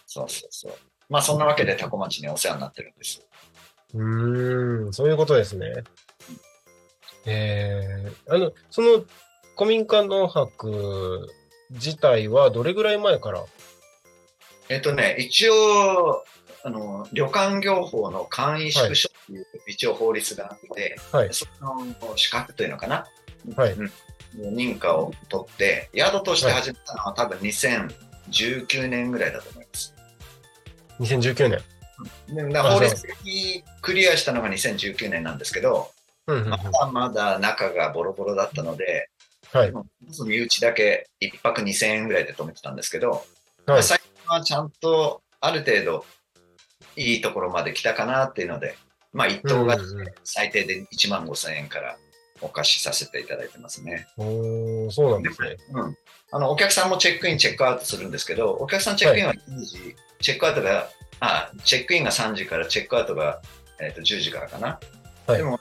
[0.08, 0.74] そうそうそう。
[1.10, 3.22] まあそんなわけでタコ町にお世話になってるんです。
[3.94, 5.84] うーん、そういうことですね。
[7.26, 9.04] えー、あの、その
[9.56, 11.30] 古民家農泊
[11.74, 13.44] 自体はどれぐらい前から？
[14.70, 16.24] えっとね、一応、
[16.64, 21.30] あの、旅館業法の簡易宿所っていう一応法律があって、はい。
[21.34, 23.06] その資格というのかな、
[23.56, 23.74] はい。
[23.74, 23.92] うん。
[24.56, 29.94] 認可を取って、宿として始めたのは多分2019年ぐらいだと思います。
[31.00, 31.62] ?2019 年。
[32.64, 35.92] 法律的にクリアしたのが2019年なんですけど、
[36.28, 36.50] うんうんうん。
[36.50, 39.10] まだまだ中がボロボロだったので、
[39.54, 39.72] はい。
[39.72, 43.24] まず身内だけ1泊2000円ぐらいで泊めてたんですけど、
[43.68, 43.82] まはい。
[43.82, 46.06] あ最近はちゃんとある程度
[46.96, 48.76] いいところまで来たかなっていうので、
[49.12, 49.78] まあ一等が
[50.24, 51.98] 最低で1万5000円から
[52.42, 54.08] お貸しさせていただいてますね。
[54.18, 55.58] おーそうなんですね。
[55.72, 55.98] うん。
[56.32, 60.90] あの、お客さんもチェックイン、チェックアウトするんですけど、お客さんチェックインは10時、チェックアウトが、
[61.20, 63.42] あ、チェックインが3時から、チェックアウトが、
[63.80, 64.80] えっと10時からかな。
[65.28, 65.60] はいでも、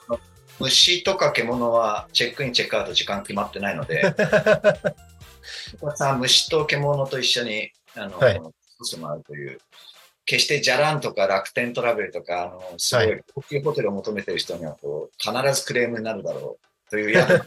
[0.60, 4.02] 虫とか獣はチェックイン、チェックアウト時間決まってないので、
[5.96, 8.40] さんは虫と獣と一緒に、あの、はい
[8.84, 9.58] してもらうという、
[10.24, 17.44] 決してじゃらんとか楽天トラベルとか、あの、すごはいい高級ホテルを求めてる人には、こう、必ずクレームになるだろうという やつ。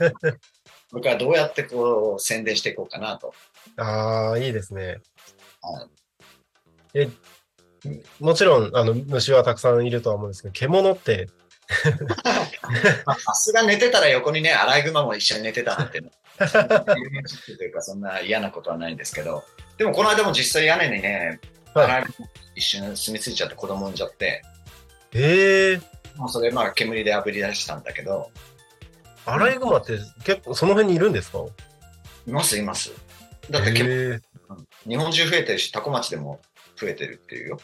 [0.92, 3.34] これからどうやってこう、宣伝していこうかなと。
[3.78, 5.02] ああ、いいですね。
[5.62, 5.90] はい
[6.98, 7.10] え、
[8.22, 11.45] もちろん、あの、虫はたくさんいるとは思うんですけど、獣って、まあ
[13.26, 19.44] さすが寝てたら横にね、アライグマも一緒に寝てたなんて、というか、そんな嫌なことはないんですけど、
[19.78, 21.40] でもこの間も実際屋根にね、
[21.74, 24.44] アはいライグマ一瞬住み着いちゃって子供産んじゃって、
[25.14, 25.82] ええ
[26.16, 28.32] もうそれまあ煙で炙り出したんだけど、
[29.26, 31.40] アライグマって結構その辺にいるんですか？
[32.28, 32.92] いますいます。
[33.50, 34.22] だって煙、
[34.88, 36.40] 日本中増えてるし、タコ町でも
[36.80, 37.60] 増えてるっていうよ。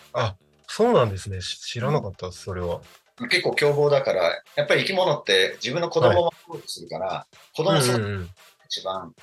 [0.67, 1.41] そうなんですね。
[1.41, 2.81] し知らなかったそれは。
[3.29, 8.29] 結構凶暴だから、やっぱり生き物って自分の子供を守ろうとするから、子供そのうんうんうん
[8.65, 9.13] 一番、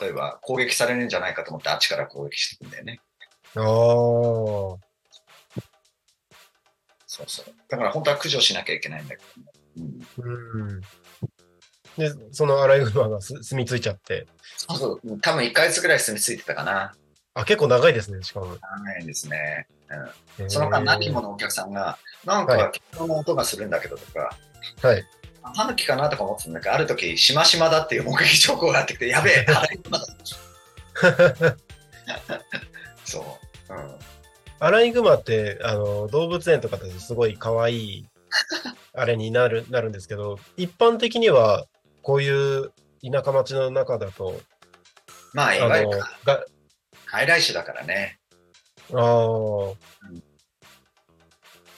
[0.00, 3.00] 例えば攻撃されるんじゃないかと思ってあっちから攻撃してくんだよね。
[3.56, 3.64] ああ、
[7.06, 7.46] そうそう。
[7.68, 10.80] だから本当は駆除しなきゃいけないんだけどね、うん、うん。
[11.96, 14.26] で、そのアライグマがす住み着いちゃって。
[14.56, 15.20] そうそう。
[15.20, 16.94] 多分1ヶ月ぐらい住み着いてたかな。
[17.34, 18.46] あ、結構長いですね、しかも。
[18.46, 19.66] 長いですね。
[20.38, 24.36] へーその間何人ものお客さんが、なんはか、煙の音がするんだけどとか、
[24.82, 25.04] はい。
[25.54, 30.06] タヌキかなとか思ってたんだけど、ある時、しましまだっていう目撃情報があってきて、やべえ、アライグマだ。
[33.04, 33.38] そ
[33.70, 33.72] う。
[33.72, 33.98] うん。
[34.58, 38.08] アライグマって、あの、動物園とかですごい可愛い、
[38.92, 41.66] あれになる、 なるんですけど、一般的には、
[42.02, 44.40] こういう田舎町の中だと、
[45.32, 45.90] まあ、いわゆる
[46.24, 46.44] が、
[47.06, 48.18] 外来種だからね。
[48.92, 49.72] ああ、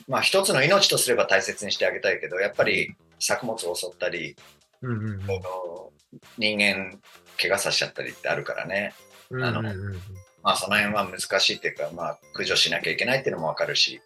[0.08, 4.36] まあ、一つの命とすれば大切にしてあげたいけど、やっぱり作物を襲ったり、
[4.80, 5.92] うんうんこの
[6.38, 6.98] 人間
[7.40, 8.94] 怪我させちゃったりってあるからね。
[9.30, 9.44] うん。
[9.44, 10.00] あのうんうんうんま
[10.42, 14.00] まあその辺は難しいっていうか、まあ駆除しなきゃいけないっていうのもわかるし。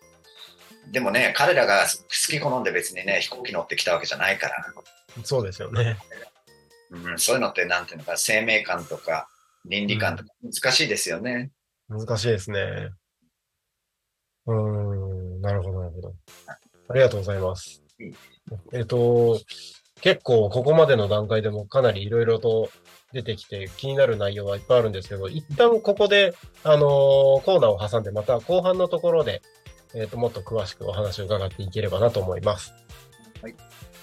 [0.91, 4.73] でもね、彼らが好き好んで別にね、飛行機乗ってきたわけじゃないから。
[5.23, 5.97] そうですよね。
[6.91, 9.29] うん、そういうのってなんていうのか、生命感とか
[9.65, 11.53] 倫理観とか難しいですよね。
[11.89, 12.91] 難しいですね。
[14.47, 14.92] うーん、
[15.43, 16.15] なるほど、なるほど。
[16.89, 18.15] ありがとうございますうん。
[18.73, 19.41] えっと、
[20.01, 22.71] 結構ここまでの段階でもかなりいろいろと
[23.13, 26.81] 出てきて気になる内容はいっぱいあるんですけど、一旦ここで、あのー
[27.45, 29.43] コーナーを挟んでまた後半のところで、
[29.95, 32.75] えっと、もっと詳しくお話を伺っていければなと思います。
[33.43, 33.55] はい。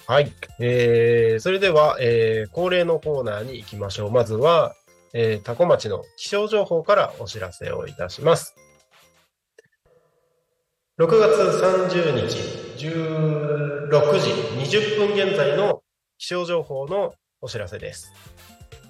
[0.06, 0.32] はい。
[0.60, 4.10] えー、それでは、えー、恒例のコーナーに行きましょう。
[4.10, 4.74] まずは、
[5.12, 8.54] えー、タコ町の気象情報からお知らせをいたします。
[11.00, 11.32] 6月
[11.64, 12.36] 30日
[12.76, 13.88] 16
[14.20, 14.32] 時
[14.76, 15.80] 20分現在の
[16.18, 18.12] 気象情報のお知らせです。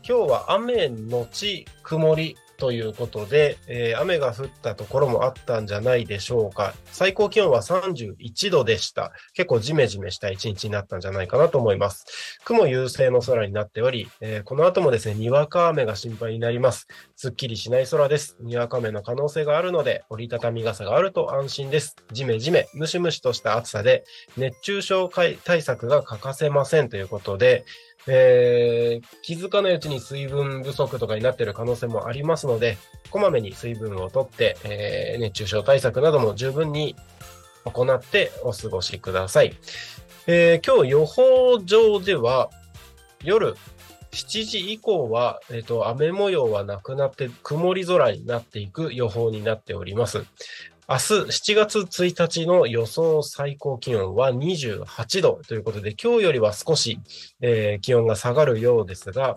[0.03, 6.75] 今日は雨のち曇りということで、えー雨が降ったところもあったんじゃないでしょうか。
[6.87, 9.13] 最高気温は31度でした。
[9.35, 12.39] 結構ジメジメした一日になったんじゃないかなと思います。
[12.45, 16.87] 雲優勢の空になっており、えーこの後もですね、にわか雨が心配になります。
[17.17, 18.37] すっきりしない空です。
[18.41, 21.97] にわか雨の可能性があるので、折りたたみ傘があると安心です。
[22.13, 24.05] ジメジメ、ムシムシとした暑さで、
[24.37, 27.65] 熱中症対策が欠かせませんということで、
[28.07, 32.79] えー気づかないうちに水分不足とかになっている可能性もありますので、
[33.11, 36.97] こまめに水分をとって、えー熱中症対策なども十分に
[37.65, 39.55] 行ってお過ごしください。
[40.27, 42.51] えー今日予報上では、
[43.23, 43.55] 夜
[44.13, 50.25] 7時以降は、えっ、と、雨模様はなくなって、曇り空になっていく予報になっております。
[50.91, 51.03] 明日
[51.53, 56.99] 7月1日の予想最高気温は28度ということで、今日よりは少し、
[57.41, 59.37] えー気温が下がるようですが、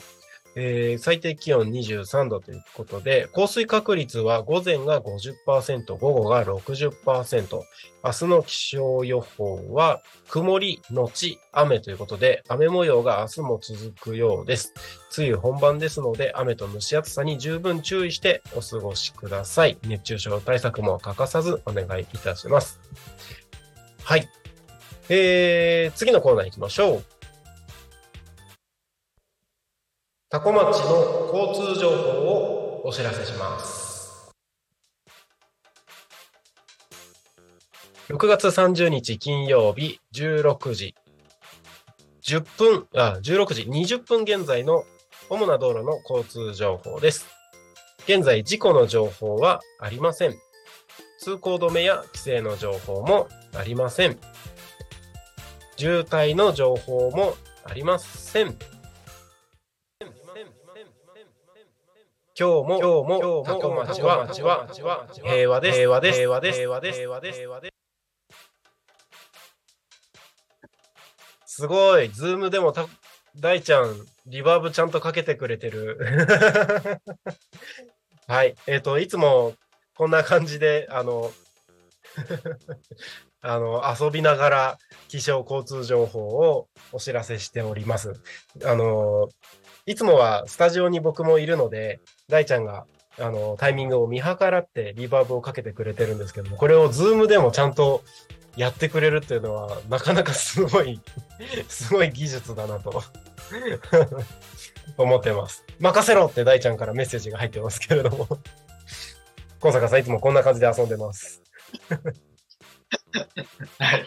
[0.56, 7.62] えー最低気温23度ということで、降水確率は午前が50%、午後が60%、
[8.04, 14.74] 明日の気象予報は曇りのち雨ということで、雨模様が明日も続くようです。
[15.18, 19.78] 梅雨本番ですので、雨と蒸し暑さに十分注意してお過ごしください。
[19.84, 22.80] 熱中症対策も欠かさずお願いいたします。
[24.04, 24.28] はい。
[25.10, 27.13] えー、次のコーナー行きましょう。
[30.34, 34.34] タコ町の交通情報をお知らせします。
[38.10, 40.96] 6月30日金曜日16時
[42.24, 44.86] 10分、あ、16時20分現在の
[45.30, 47.28] 主な道路の交通情報です。
[48.06, 50.34] 現在、事故の情報はありません。
[51.20, 54.18] 通行止めや規制の情報もありません。
[55.78, 58.73] 渋滞の情報もありません。
[62.36, 64.68] 今日も、今日も、タコ町は、町は、
[65.24, 65.78] 平和です。
[65.78, 66.18] 平和です。
[66.18, 66.58] 平和です。
[66.58, 66.98] 平和です。
[66.98, 67.38] 平和です。
[67.38, 67.72] 平和で
[71.46, 71.56] す。
[71.58, 72.10] すごい。
[72.10, 72.88] ズームでもた、
[73.36, 77.00] 大ちゃん、リバーブちゃんとかけてくれてる。
[78.26, 78.56] はい。
[78.66, 79.54] えっ、と、いつも
[79.96, 81.32] こんな感じで、あの、
[83.42, 88.14] あの、遊びながら気象交通情報をお知らせしております。
[88.66, 89.30] あの、
[89.86, 92.86] いつもはスタジオに僕もいるので、大ちゃんが
[93.20, 98.04] あのタイミングを見計らってリバーブをかけてくれてるんですけども、これをズームでもちゃんと
[98.56, 101.02] やってくれるっていうのは、なかなかすごい、
[101.68, 103.04] すごい技術だなと
[104.98, 105.66] 思ってます。
[105.80, 108.28] 任せろって大ちゃんからメッセージが入ってますけれども。
[109.60, 111.42] 小坂さんいつもこんな感じで遊んでます。
[113.80, 114.06] はい。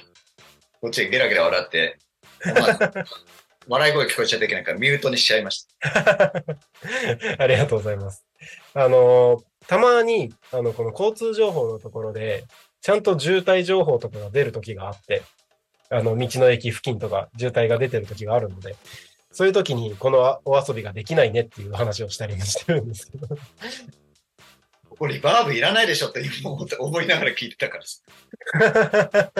[0.82, 1.98] こっちゲラゲラ笑って、
[3.68, 6.32] 笑い声聞こえちゃいけないからミュートにしちゃいました。
[7.38, 8.24] ありがとうございます。
[8.74, 12.44] あの、たまに、あの、この交通情報のところで、
[12.80, 15.22] ちゃんと渋滞情報とかが出るときがあって、
[15.90, 18.76] あの、道の駅付近とか渋滞が出てるときがあるので、
[19.32, 23.28] そういうときにこのお遊びができないねっていう話をしたりもしてるんですけど。
[24.88, 28.00] ここリバーブいらないでしょって今思いながら聞いてたからさ。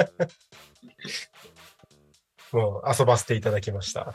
[2.53, 4.15] もう遊ばせていただきました。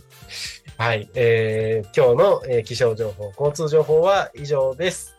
[0.76, 5.14] はい、えー今日の、えー気象情報、交通情報は以上です。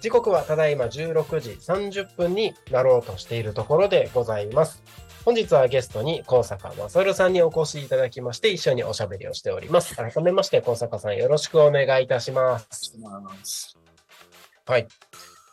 [0.00, 4.82] 時刻はただいま16時30分になろうとしているところでございます。
[5.24, 9.94] 本日はゲストに高坂勝さんにお越しいただきまして、一緒におしゃべりをしております。
[9.94, 12.98] 改めまして、高坂さんよろしくお願いいたします。
[14.66, 14.88] はい。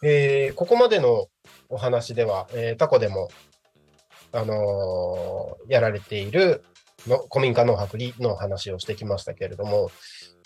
[0.01, 1.27] えーここまでの
[1.69, 3.29] お話では、えータコでも、
[4.31, 6.63] あのーやられている
[7.07, 9.91] の古民家農泊りの話をしてきましたけれども、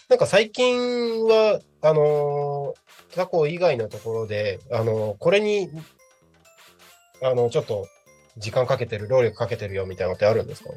[0.10, 5.70] なんか最近は、あのータコ以外のところで、あのーこれに、
[7.22, 7.88] あの、ちょっと、
[8.38, 10.72] 時間かけてる、労力かけてるよみたいなのってあるんですか？
[10.72, 10.74] い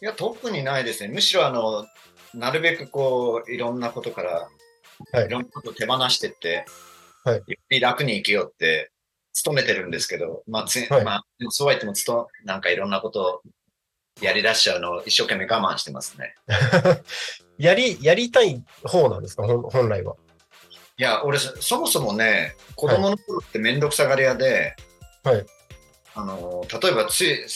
[0.00, 1.12] や、特にないですね。
[1.12, 1.86] むしろ、あの、
[2.34, 4.48] なるべくこう、いろんなことから、
[5.12, 5.26] はい。
[5.26, 6.64] い、ろんなことを手放してって、
[7.24, 7.36] はい。
[7.36, 8.90] より楽に生きようって、
[9.44, 13.42] 努めてるんですけど、まあ、つはいまあ、そうは言っても、つと、なんかいろんなことを
[14.20, 16.34] やり出しちゃうのを一生懸命我慢してますね。
[17.58, 19.44] やり、やりたい方なんですか？
[19.44, 20.16] 本来は。
[20.98, 24.76] いや、俺、そそもそもね、子供の頃ってめんどくさがり屋で、
[25.24, 25.46] はい
[26.14, 27.46] あの、例えばつい、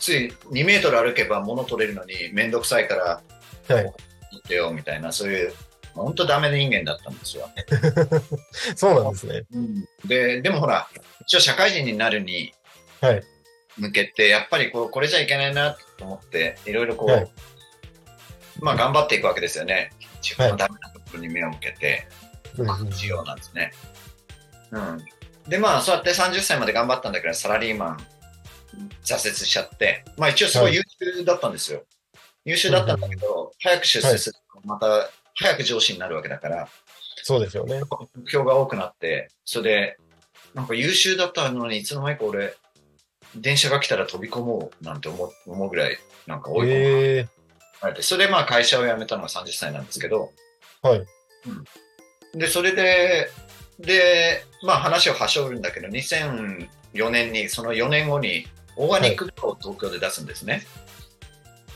[0.00, 3.22] つい2メートル歩けば物取れるのにめんどくさいから、
[3.74, 3.84] はい。
[3.84, 3.94] 取
[4.38, 5.54] ってよみたいな、そういう、
[5.94, 7.48] 本当ダメな人間だったんですよ。
[8.76, 9.42] そうなんですね。
[10.04, 10.88] で、でもほら、
[11.22, 12.52] 一応社会人になるに
[13.00, 13.22] はい。
[13.76, 17.30] 向けて、やっぱりこう、これじゃいけないなと思って、いろいろこう、はい
[18.60, 19.90] まあ頑張っていくわけですよね。
[20.22, 22.06] 自分のダメなところに目を向けて、
[22.56, 23.72] うんうんしようなんですね。
[24.70, 25.04] うん。
[25.48, 28.06] で、まあ、そうやって30歳まで頑張ったんだけど、サラリーマン、
[29.04, 31.84] 挫折しちゃって、まあ一応すごい優秀だったんですよ。
[32.44, 36.68] 優秀だったんだけど、早く出世すると、また、早く上司になるわけだから、
[37.22, 37.80] そうですよね。
[38.14, 39.96] 目標が多くなって、それで、
[40.54, 42.54] なんか優秀だったのに、いつの間にか俺、
[43.34, 47.28] 電車が来たら飛び込もうなんて思う思うぐらい、なんか追い込ええ
[47.82, 50.30] まれて、それでまあ会社を辞めたのが30歳なんですけど、
[50.82, 51.06] はい。
[52.34, 53.30] で、それで、
[53.78, 60.66] で、まあ話をはしょるんだけど、2004年に、その4年後に、オーガニックを東京で出すんですね。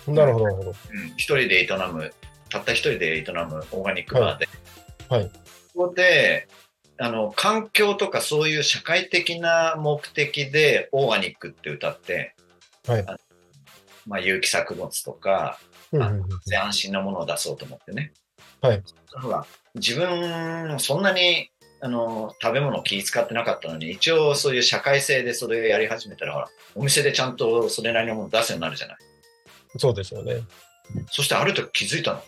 [0.07, 0.71] なるほど、なるほど。
[0.71, 2.13] うん、一人で営む、
[2.49, 4.49] たった一人で営むオーガニックバーで。
[5.09, 5.31] はいはい
[5.79, 6.49] ここで、
[6.99, 12.35] あの、環境とかそういう社会的な目的でオーガニックって歌って、
[12.85, 13.07] はい
[14.05, 15.61] まあ、有機作物とか、
[15.93, 18.13] うんうんうんで安心なものを出そうと思ってね。
[18.61, 18.83] はい。
[19.23, 28.97] ほら、自分、そんなに、あの、食べ物気使ってなかったのに、一応そういう社会性でそれをやり始めたら、ほら、お店でちゃんとそれなりのものを出すようになるじゃない。
[29.79, 30.43] そうですよね。
[31.11, 32.23] そしてある時気づいたの。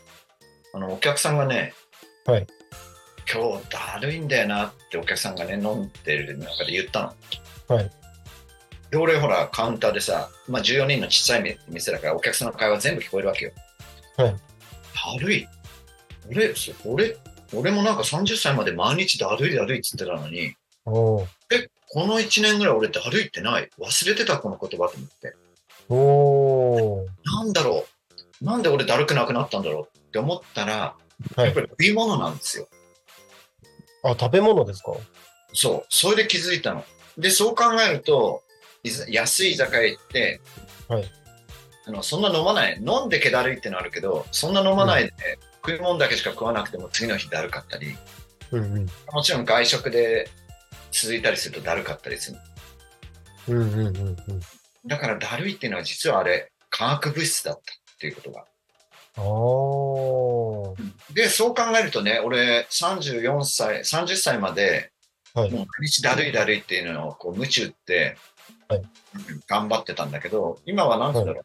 [0.73, 1.75] あの、お客さんがね、
[2.27, 2.47] はい。
[3.33, 7.15] 今日だるいんだよなってお客さんがね、飲んでる中で言った
[7.69, 7.77] の。
[7.77, 7.91] はい。
[8.91, 13.53] で、俺ほら、カウンターでさ、まあ14人のちっちゃい店だからお客さんの会話全部聞こえるわけよ。
[14.17, 14.33] はい。
[14.33, 14.39] だ
[15.21, 15.49] るい。
[16.29, 17.17] 俺、そ俺、
[17.53, 20.55] 俺もなんか30歳まで毎日だるいだるいって言ってたのに、
[20.87, 23.69] おーえ、この1年ぐらい俺だるいってない？
[23.79, 25.35] 忘れてたこの言葉と思って。
[25.89, 27.85] おーなんだろ
[28.41, 28.45] う？
[28.45, 30.00] なんで俺だるくなくなったんだろう？
[30.11, 30.97] って思ったら、
[31.37, 31.61] はいやっぱ。
[31.61, 32.69] り食い物なんですよ。
[34.03, 34.93] あ、食べ物ですか？
[35.53, 35.87] そう。
[35.89, 36.85] それで気づいたの。
[37.17, 38.43] で、そう考えると、
[39.09, 40.41] 安い居酒屋行って、
[40.89, 41.05] はい
[41.87, 42.77] あのそんな飲まない。
[42.77, 45.13] 飲んで気だるいってのあるけど、そんな飲まないで、
[45.65, 47.97] 食い物だけしか食わなくても次の日だるかったり、
[48.51, 48.87] うんうん。
[49.13, 50.29] もちろん外食で
[50.91, 52.39] 続いたりするとだるかったりする。
[53.49, 54.17] うんうんうんうん。
[54.87, 58.45] だからだるいっていうのは実はあれ、化学物質だったっていうことが。
[61.15, 64.93] で、そう考えるとね、俺34歳、30歳まで、
[65.33, 68.17] はいもう毎日だるいだるいっていうのをこう無知打って、
[68.69, 68.87] はいうん
[69.47, 71.45] 頑張ってたんだけど、今はなんて言うんだろう、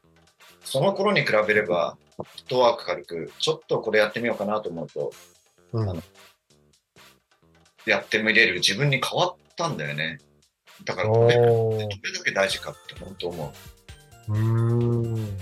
[0.63, 5.11] その頃に比べれば、フットワーク軽く、ちょっとこれやってみようかなと思うと、
[5.73, 6.03] うんあの
[7.85, 10.19] やってみれる自分に変わったんだよね。
[10.83, 13.53] だから、これどれだけ大事かって本当思
[14.27, 14.33] う。
[14.33, 15.37] うーん。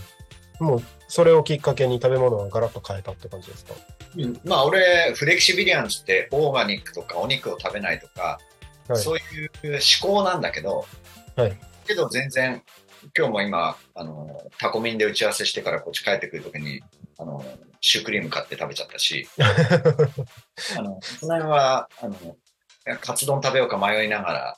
[0.59, 0.83] もう、
[1.13, 3.75] それをきっかけに食べ物をガラッと変えたって感じですか？
[4.17, 4.39] うん。
[4.43, 8.39] まあ俺、フレキシビリアンズってオーガニックとかお肉を食べないとか、
[8.87, 8.99] はい。
[8.99, 9.51] そういう
[10.01, 10.87] 思考なんだけど、
[11.35, 11.59] はい。
[11.85, 12.63] けど全然、
[13.15, 16.81] 今日も今、あの、タコミンで打ち合わせしてからこっち帰ってくるときに、
[17.19, 17.45] あの、
[17.79, 22.37] シュークリーム買って食べちゃったし、 あの、その辺は、あの、
[23.01, 24.57] カツ丼食べようか迷いながら、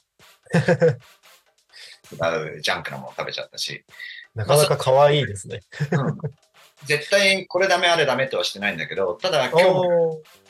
[2.14, 3.84] 違うジャンクなもの食べちゃったし、
[4.36, 5.62] なかなか可愛いですね。
[5.92, 6.18] うん。
[6.86, 9.66] 絶対これダメあれダメとはしてないんだけど、ただ今日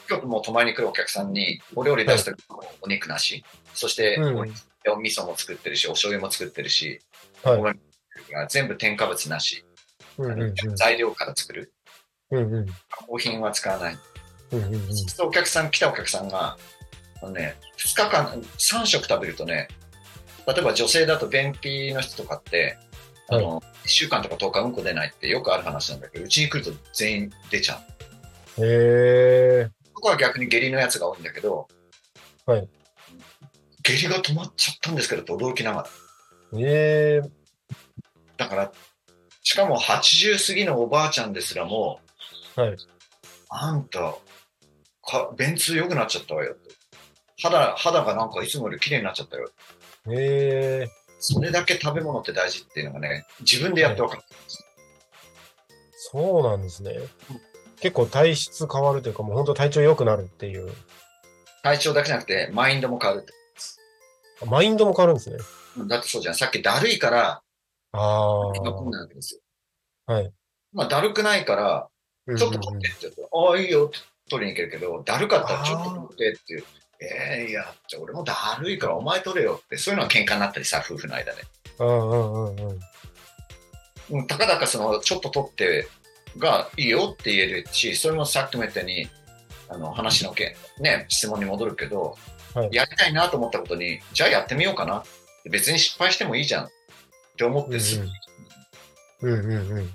[0.10, 4.38] 今日も泊まりに来るお客さんに、お料理出すときもお肉なし、そして、うん。
[4.88, 7.00] お味噌も作ってるし、お醤油も作ってるし、
[7.44, 7.76] はい。
[8.50, 9.66] 全部添加物なし、
[10.20, 10.76] うんうんうん。
[10.76, 11.74] 材料から作る。
[12.30, 12.66] うんうん。
[12.66, 12.76] 加
[13.08, 13.98] 工品は使わない。
[14.52, 14.82] うんうんうん。
[15.22, 16.58] お客さん、来たお客さんが、
[17.22, 19.70] あのね、2日間、3食食べるとね、
[20.46, 22.78] 例えば女性だと便秘の人とかって、
[23.30, 27.82] あの、1週間とか10日うんこ出ないってよくある話なんだけど、うちに来ると全員出ちゃ
[28.58, 28.66] う。
[28.66, 29.70] へえ。
[29.94, 31.68] ここは逆に下痢のやつが多いんだけど、
[32.46, 32.68] はい
[33.84, 35.88] 下痢が止まっちゃったんですけどって驚きながら。
[36.60, 37.30] ええ。
[38.38, 38.72] だから、
[39.44, 42.00] しかも80過ぎのおばあちゃんですらも、
[42.56, 42.76] はい
[43.50, 44.16] あんた、
[45.04, 46.72] か便通良くなっちゃったわよって。
[47.42, 49.50] 肌、肌がなんかいつもより綺麗になっちゃったよ。
[50.10, 50.88] へえ。
[51.28, 54.64] それだけ食べ物って大事っていうのがね、自分でやって分かったんです。
[56.12, 57.00] そうなんですね。
[57.82, 60.72] 結構体質変わるというか、もう本当体調良くなるっていう。
[61.64, 63.34] 体調だけじゃなくて、マインドも変わるって。
[64.46, 65.38] マインドも変わるんですね。
[65.78, 66.36] うんだってそうじゃん。
[66.36, 67.42] さっきだるいから、
[67.92, 68.54] ああ。
[68.54, 69.42] 気がこんなわけですよ。
[70.06, 70.32] はい。
[70.74, 71.88] まあ、だるくないから、
[72.28, 73.98] うんちょっと取ってって言うと、ああ、いいよって
[74.30, 76.64] 取りに行けるけど、だるかったらちょっと取ってっていう。
[77.06, 81.44] ええいや、じゃあ俺もだるいからお前取れよって、そういうのは喧嘩になったりさ、夫婦の間で。
[81.80, 82.80] うんうんうんうん。
[84.12, 85.88] うんたかだかその、ちょっと取って
[86.38, 89.10] がいいよって言えるし、それもさっきも言ったように、
[89.70, 92.18] あの、話の件、ね、質問に戻るけど、
[92.54, 95.04] はいやりたいなと思ったことに、じゃあやってみようかな。
[95.50, 96.70] 別に失敗してもいいじゃんっ
[97.38, 99.90] て思ってすぐ、うんうんうんうん。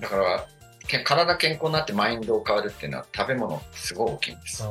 [0.00, 4.70] だから、け体健康になってマインドを変わるっていうのは食べ物すごい大きいんですああ。。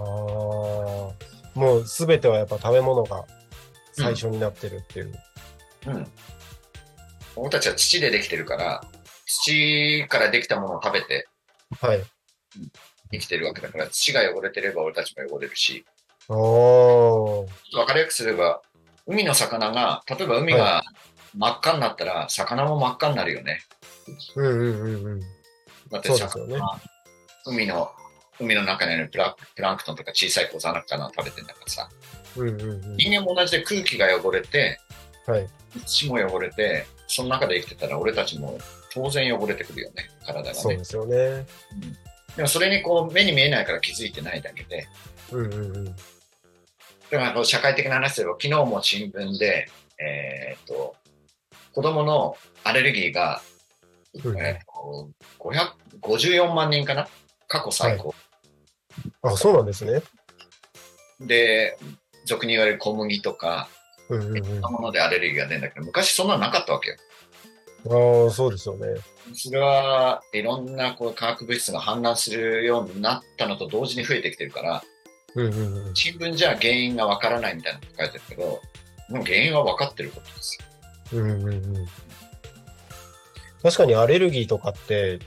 [1.55, 3.25] もうすべてはやっぱ食べ物が
[3.93, 5.13] 最初になってるっていう。
[5.87, 6.07] うん。
[7.35, 8.81] 俺たちは土でできてるから、
[9.25, 11.27] 土からできたものを食べて
[11.79, 12.03] はい。
[13.11, 15.85] 生きてるわけだから、土が汚れてれば俺たちも汚れるし、
[16.29, 17.77] おー。
[17.77, 18.61] わかりやすくすれば、
[19.07, 20.83] 海の魚が、例えば海が
[21.35, 23.59] 真っ赤になったら、魚も真っ赤になるよね。
[24.35, 25.21] うんうんうんうん。
[25.91, 26.59] そうですよね
[27.45, 27.91] 海の、
[28.39, 31.89] 海の中にあるプラプランクトンとか小さい小魚食べてんだからさ。
[32.37, 32.97] うんうんうん。
[32.97, 34.79] 人間も同じで空気が汚れて、
[35.25, 35.47] はい。
[35.85, 38.57] 土も汚れて、その中で生きてたら俺たちも
[38.93, 40.53] 当然汚れてくるよね、体がね。
[40.53, 41.15] そうですよね。
[41.17, 41.45] うん
[42.35, 44.87] でもそれにこう目に見えないから気づいてないだけで、
[45.31, 45.85] うんうんうん。
[45.85, 45.93] だ
[47.11, 49.67] から社会的な話すれば、昨日も新聞で、
[49.99, 50.95] えーっと、
[51.73, 53.41] 子供のアレルギーが、
[54.23, 55.71] うんえーっと500
[56.01, 57.07] 54万人かな？
[57.47, 58.15] 過去最高。
[59.21, 60.01] あ、そうなんですね。
[61.19, 61.77] で、
[62.25, 63.69] 俗に言われる小麦とか、
[64.09, 64.37] うんうんうん。
[64.37, 66.97] いろんなものでアレルギーが出るんだけど、昔そんなのなかったわけよ。
[67.85, 68.87] ああ、そうですよね。
[69.33, 74.83] それはいろんなこう化学物質が氾濫するようになったのと同時に増えてきてるから、
[75.35, 75.95] うんうんうん。
[75.95, 78.61] 新聞じゃ原因がわからないみたいなこと書いてるけど、
[79.09, 80.57] もう原因は分かってることです
[81.11, 81.19] よ。
[81.21, 81.87] うんうんうん。
[83.63, 85.19] 確かにアレルギーとかって、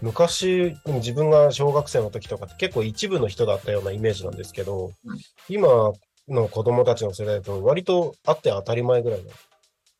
[0.00, 5.18] 昔、自分が小学生の時とかって結構一部の人だったようなイメージなんですけど、うん
[5.48, 5.92] 今
[6.28, 9.30] の子供たちの世代だと割とあって当たり前ぐらいの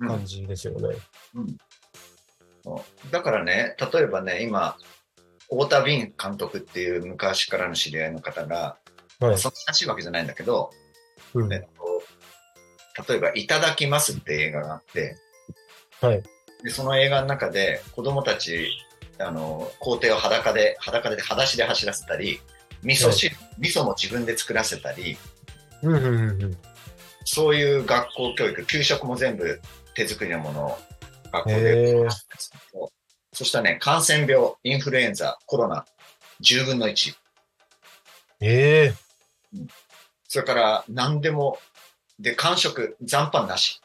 [0.01, 0.95] うん感じですよね。
[2.62, 4.76] そうだからね、例えばね、今、
[5.49, 8.76] 太田敏監督っていう昔からの知り合いの方が、
[9.20, 9.39] はい。
[9.39, 10.70] そんな親しいわけじゃないんだけど、
[11.34, 15.16] うんえっと、例えば、いただきますって映画があって、
[16.01, 16.22] はい。
[16.62, 18.70] でその映画の中で子供たち、
[19.18, 22.40] あの、校庭を裸で、裸で、裸足で走らせたり、
[22.82, 25.16] 味噌汁、味噌も自分で作らせたり、
[25.82, 26.56] うんうんうんうん。
[27.24, 29.61] そういう学校教育、給食も全部
[29.94, 30.78] 手作りのものを
[31.32, 32.09] 学校へでー
[33.32, 35.84] そしたらね、感染病、インフルエンザ、コロナ、
[36.40, 37.14] 10分の1。
[38.40, 38.94] ええ
[40.28, 41.59] それから何でも、
[42.18, 43.80] で、間食、残飯なし。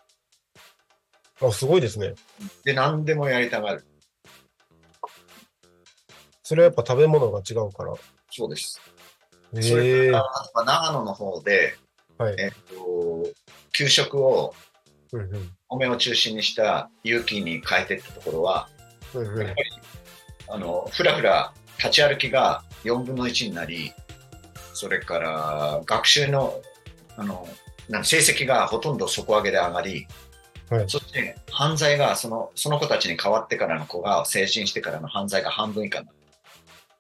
[1.41, 2.13] あ、すごいですね。
[2.63, 3.86] で、何でもやりたがる。
[6.43, 7.93] それはやっぱ食べ物が違うから。
[8.29, 8.79] そうです。
[9.55, 10.17] えそれえか
[10.55, 11.75] ら、長野の方で、
[12.17, 12.36] はい。
[12.38, 13.29] えっと、
[13.71, 14.53] 給食を
[15.13, 18.69] うんうん米を中心にした有機に変えていったところは、
[19.15, 19.71] うんうんやっぱり、
[20.49, 23.91] あの、ふらふら立ち歩きが4分の1になり、
[24.73, 26.61] それから学習の、
[27.17, 27.47] あの、
[27.89, 30.07] なん成績がほとんど底上げで上がり、
[30.78, 36.17] はいそして犯罪がその、その子たちに変わってからの子が成人してからの犯罪が半分以下になる。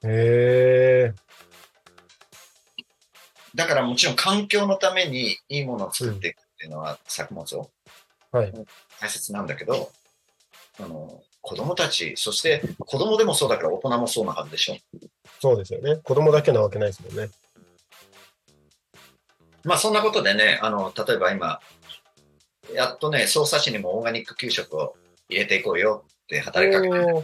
[0.05, 1.23] ええ
[3.55, 7.69] だからもちろん環境のためにいいものを作っていくっていうのは作物を
[8.33, 8.53] はい。
[8.99, 9.91] 大切なんだけど、
[10.79, 14.77] あの、子供たち、そして子供でもそうだから大人もそうなはずでしょ。
[15.39, 15.97] そうですよね。
[15.97, 17.29] 子供だけなわけないですもんね。
[19.63, 21.59] まあそんなことでね、あの、例えば今、
[22.73, 24.95] やっとね、捜査士にもオーガニック給食を
[25.29, 27.23] 入れていこうよって働きかけて、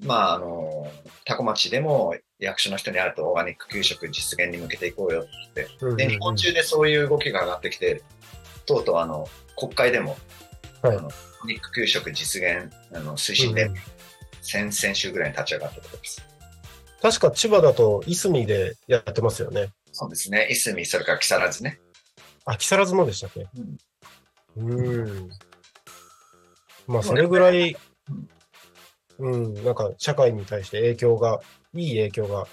[0.00, 0.90] まああの、
[1.24, 5.62] タコ町でも役所の人に会うとオーガニック給食実現に向けていこうよって。
[5.64, 8.02] で、うんうんうん日本中でそういう動きが上がってきて、
[8.64, 10.16] とうとうあの、国会でも、
[10.82, 13.76] はいあのオーガニック給食実現あの推進で、うんうん
[14.40, 16.24] 先々週ぐらいに立ち上がったところです。
[17.02, 19.72] 確か千葉だと、いすみでやってますよね。
[19.92, 20.46] そうですね。
[20.48, 21.78] いすみ、それから木更津ね。
[22.46, 23.40] あ、木更津もでしたっけ？
[23.40, 23.76] うん
[24.58, 25.30] うん。
[26.86, 27.76] まあ、それぐらい
[29.18, 31.40] うん、うん、なんか社会に対して影響が、
[31.74, 32.46] いい影響が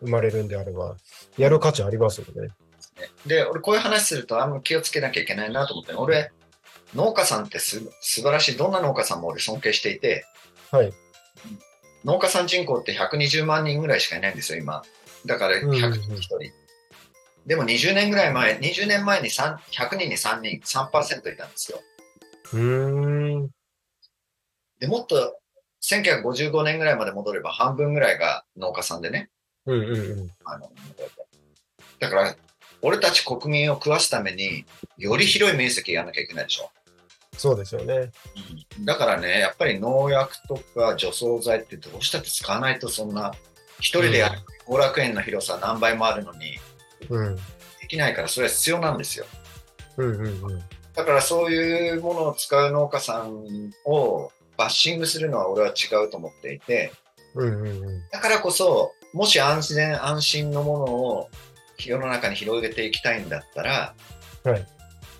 [0.00, 0.96] 生まれるんであれば、
[1.36, 2.50] やる価値ありますよね。
[3.26, 6.32] で、俺こういう話するとあんま気をつけなきゃいけないなと思って、俺、
[6.94, 10.24] 農家さんってす素晴らしい、どんな農家さんも俺尊敬していて、
[10.70, 10.92] はい。
[12.04, 14.82] 農家さん人口って120万人ぐらいしかいないんですよ、今。
[15.26, 16.61] だからうんうん100人1人。
[17.46, 21.80] でも20年ぐらい前、20年前に3 100人に3人、3%いたんですよ。
[22.52, 23.50] うーん。
[24.78, 25.38] で、もっと
[25.82, 29.30] 1955年ぐらいまで戻れば半分ぐらいが農家さんでね。
[29.66, 30.30] うんうんうん。
[30.44, 30.70] あの
[31.98, 32.36] だから、
[32.80, 34.64] 俺たち国民を食わすために、
[34.96, 36.70] より広い面積やらなきゃいけないでしょ。
[37.36, 38.10] そうですよね。
[38.80, 43.32] だからね、やっぱり農薬とか除草剤ってどうしたって使わないとそんな、
[43.78, 46.58] 一人でやる後楽園の広さ何倍もあるのに、
[47.08, 47.36] うん。
[47.36, 47.42] で
[47.88, 48.98] きないからそれは必要なん。
[48.98, 49.26] ですよ。
[49.96, 50.14] うん。
[50.14, 50.24] うん。
[50.24, 50.62] うん。
[50.94, 53.44] だからそういうものを使う農家さん。
[53.84, 56.92] をバッシングするのは俺は違うと思っていて、
[57.34, 57.48] うん。
[57.48, 57.66] うん。
[57.66, 58.08] うん。
[58.10, 61.28] だからこそ、もし安全安心のものを
[61.78, 63.28] 世の中に広げていきたいん。
[63.28, 63.94] だったら、
[64.44, 64.66] はい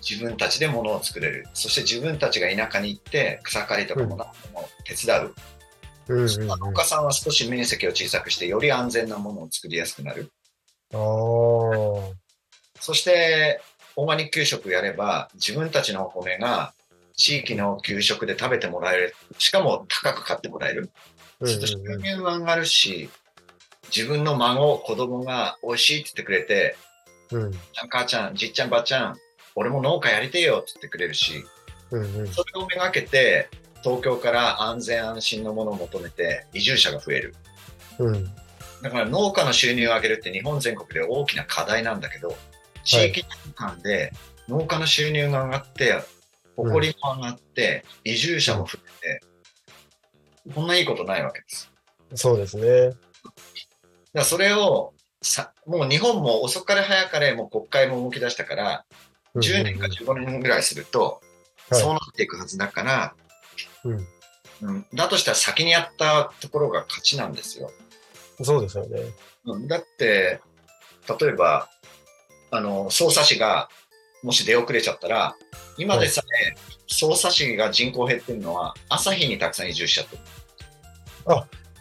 [0.07, 1.47] 自分たちで物を作れる。
[1.53, 5.33] そして自分たちが田舎に行って草刈りとかも何でも手伝う。
[6.09, 6.17] うん。
[6.19, 6.41] うん。
[6.41, 6.47] うん。
[6.47, 7.05] 農家さん。
[7.05, 10.29] は少し面積を小さくしてより安全なものを作りやすくなる。
[10.93, 10.99] ああ。
[12.79, 13.61] そして、
[13.95, 16.73] オーガニック給食やれば自分たちのお米が
[17.15, 19.15] 地域の給食で食べてもらえる。
[19.37, 20.89] しかも高く買ってもらえる。
[21.39, 23.09] ううするとうん収入が上がるし、
[23.95, 26.75] 自分の孫、子供が美味しいって言ってくれて、
[27.31, 27.51] うん。
[27.89, 29.17] 母ちゃん、じっちゃん、ばっちゃん、
[29.55, 31.45] 俺も農家やりてえよって言ってくれるし、
[31.91, 32.27] うんうん。
[32.27, 33.49] それをめがけて、
[33.83, 37.35] 東京から安全安心のものを求めて移住者が増える。
[37.99, 38.31] うん。
[38.83, 42.35] だから農家の収入を上げるって日本全国で大きな課題なんだけど、
[42.83, 43.23] 地域
[43.55, 44.11] 間で
[44.49, 46.03] 農家の収入が上がって、
[46.57, 49.19] 誇りも上がって、移住者も増え
[50.49, 51.71] て、こんないいことないわけです。
[52.13, 52.89] そうですね。
[52.89, 52.97] だか
[54.15, 58.85] らそれをさ、もう日本も遅かれ早かれもう国会も動き出したから、
[59.35, 61.33] 10年か15年ぐらいすると、はい
[61.71, 63.15] そうなっていくはずだから、
[63.85, 64.07] うん
[64.61, 67.71] うんだとしたら先にやったところが勝ちなんですよ。
[68.43, 69.01] そうですよね。
[69.45, 70.39] うんだって、
[71.19, 71.69] 例えば、
[72.51, 73.69] あの、捜査士が
[74.23, 75.35] もし出遅れちゃったら、
[75.77, 76.55] 今でさえ
[76.87, 80.21] 捜査士が人口減ってるのは朝日にたくさん移住しちゃってる。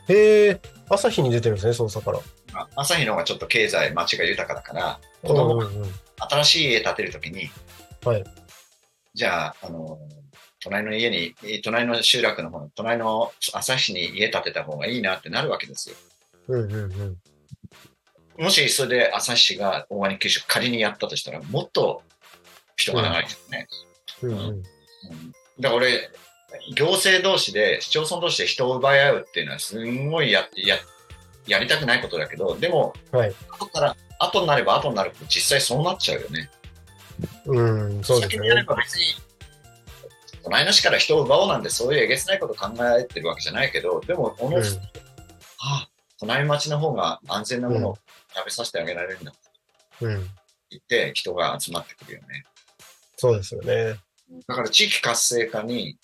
[0.08, 2.18] へえ、朝日に出てるんですね、捜査から。
[2.54, 5.68] あ朝日の方がちょっと経済、街が豊かだから、子供が
[6.28, 7.50] 新しい家建てるときに、
[8.04, 8.24] はい
[9.14, 9.98] じゃあ、あの、
[10.60, 15.96] 隣の家に、隣の集落の方、隣の朝日に家建てた方がいいなってなるわけですよ。
[16.48, 17.04] うんうんう
[18.40, 18.44] ん。
[18.44, 22.02] もしそれで朝日が大金給食仮にやったとしたら、もっと
[22.76, 23.68] 人が長いですよね。
[24.22, 24.38] うんうん。
[24.38, 24.62] うん
[25.60, 26.10] だから俺、
[26.74, 30.76] 行政同士で、市町村同士で人を奪い合うっていうのはすんごいやって、や、
[31.46, 33.34] やりたくないことだけど、でも、はい。
[33.50, 36.50] 後から、後になれば後になると実際そうなっちゃうよね。
[37.46, 38.66] うん、そうです先にやれね。
[38.66, 39.04] ば別に、
[40.42, 44.82] 隣の市から人を奪おうなんてそういうえげつないこと考えてるわけじゃないけど、でも、おのずと、
[45.58, 45.88] ああ、
[46.22, 47.98] 隣町の方が安全なものを
[48.32, 49.34] 食べさせてあげられるんだっ
[49.98, 50.30] てうん。
[50.70, 52.44] 言って人が集まってくるよね。
[53.16, 53.96] そうですよね。
[54.46, 55.98] だから地域活性化に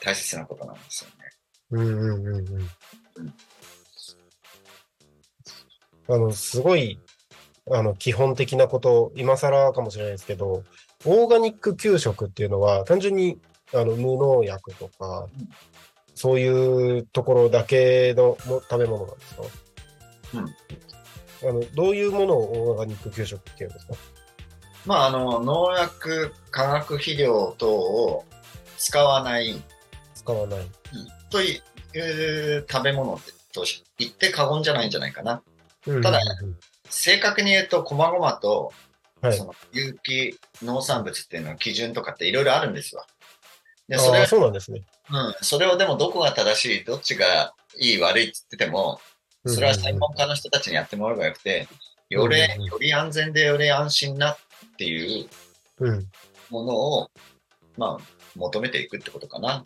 [0.00, 1.16] 大切なことなんですよね。
[1.70, 2.70] うんうんうんうん。
[6.08, 7.00] あの、すごい、
[7.68, 10.62] あの、基本的なこと、今更かもしれないですけど、
[11.04, 13.40] オーガニック給食っていうのは、単純に、
[13.74, 15.48] あの、無農薬とかうん、
[16.16, 19.42] そういうところだけのも食べ物なんですか？
[21.48, 23.94] あの、どういうものをオーガニック給食っていうんですか？
[24.86, 28.24] まあ、あの、農薬、化学肥料等を
[28.78, 29.62] 使わない、
[30.14, 30.60] 使わない。
[31.30, 31.60] とい
[31.94, 33.20] う食べ物
[33.52, 33.64] と
[33.98, 35.42] 言って過言じゃないんじゃないかな。
[35.86, 36.56] うんただうん
[36.88, 38.72] 正確に言うと、細々と、
[39.20, 43.04] はいその有機農産物っていうのは基準とかっていろいろあるんですわ。
[43.88, 44.82] で、それああ、そうなんですね。
[45.10, 49.00] うん、それをでもどこが正しい、どっちがいい悪いって言ってても、
[49.46, 51.68] それは専門家の人たちにやってもらえばよくて、
[52.08, 54.38] より、より安全でより安心なっ
[54.78, 55.28] ていう
[56.50, 57.10] ものを、
[57.76, 58.04] まあ、
[58.36, 59.64] 求めていくってことかな。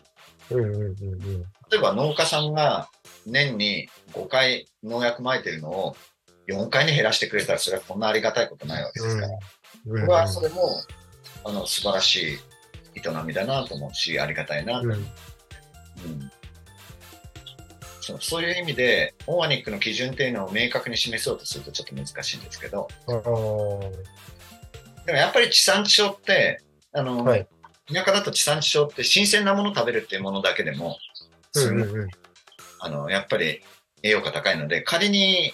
[0.49, 1.41] うんうんうんうん。
[1.69, 2.89] 例えば農家さんが
[3.25, 5.95] 年に5回農薬撒いてるのを
[6.47, 9.27] 4回に減らしてくれたら、それはこんなありがたいことないわけですから。
[9.87, 10.01] うん。
[10.01, 10.81] 僕はそれも、
[11.43, 12.39] あの、素晴らしい
[12.95, 15.07] 営みだなと思うし、ありがたいなとうん
[16.05, 16.31] うん
[18.03, 23.91] そうそういう意味で、オーガニックの基準っていうのを明確に示そうとするとちょっと難しいんですけど、でも
[25.05, 27.47] やっぱり地産地消って、あの、はい
[27.93, 30.97] 田舎だと地産地消って新鮮なもの食べるっていうものだけでも、
[31.51, 32.07] すごいうんうんうん。
[32.79, 33.61] あの、やっぱり
[34.01, 35.53] 栄養価高いので、仮に、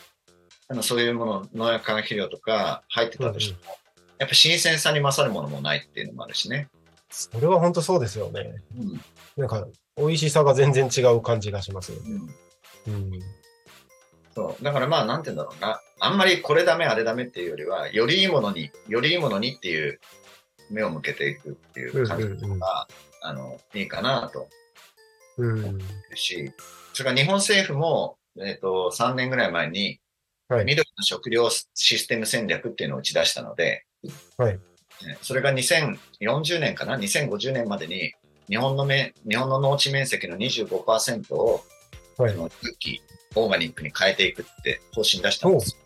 [0.70, 3.76] あの、そういうもの、農薬化学肥料とか入ってたとしても、
[4.20, 6.70] やっぱ新鮮さに勝るものもないっていうのもあるしね。
[7.10, 8.54] それは本当そうですよね。
[8.78, 9.02] うん。
[9.38, 9.68] なんか、
[9.98, 12.00] 美味しさが全然違う感じがしますよ。
[12.88, 12.94] うん。
[12.94, 13.12] うん。
[14.36, 14.64] そう。
[14.64, 15.82] だからまあ、なんて言うんだろうな。
[16.00, 20.00] あんまりこれダメ、あれダメっていうよりは、よりいいものに、よりいいものにっていう
[20.70, 22.88] 目を向けていくっていう感じの方が、
[23.22, 24.48] あの、いいかなと
[25.38, 25.66] うん。
[25.66, 25.78] 思
[26.14, 26.52] うし、
[26.94, 30.00] それから日本政府も、えっ、と、3年ぐらい前に、
[30.50, 33.86] はい緑の食料システム戦略っていうのを打ち出したので、
[34.38, 38.14] はいねそれが2040年かな ?2050 年までに、
[38.50, 41.64] 日本のめ、日本の農地面積の25%を、
[42.18, 43.02] はいあの有機、
[43.36, 45.78] オーガニックに変えていくって方針出したんです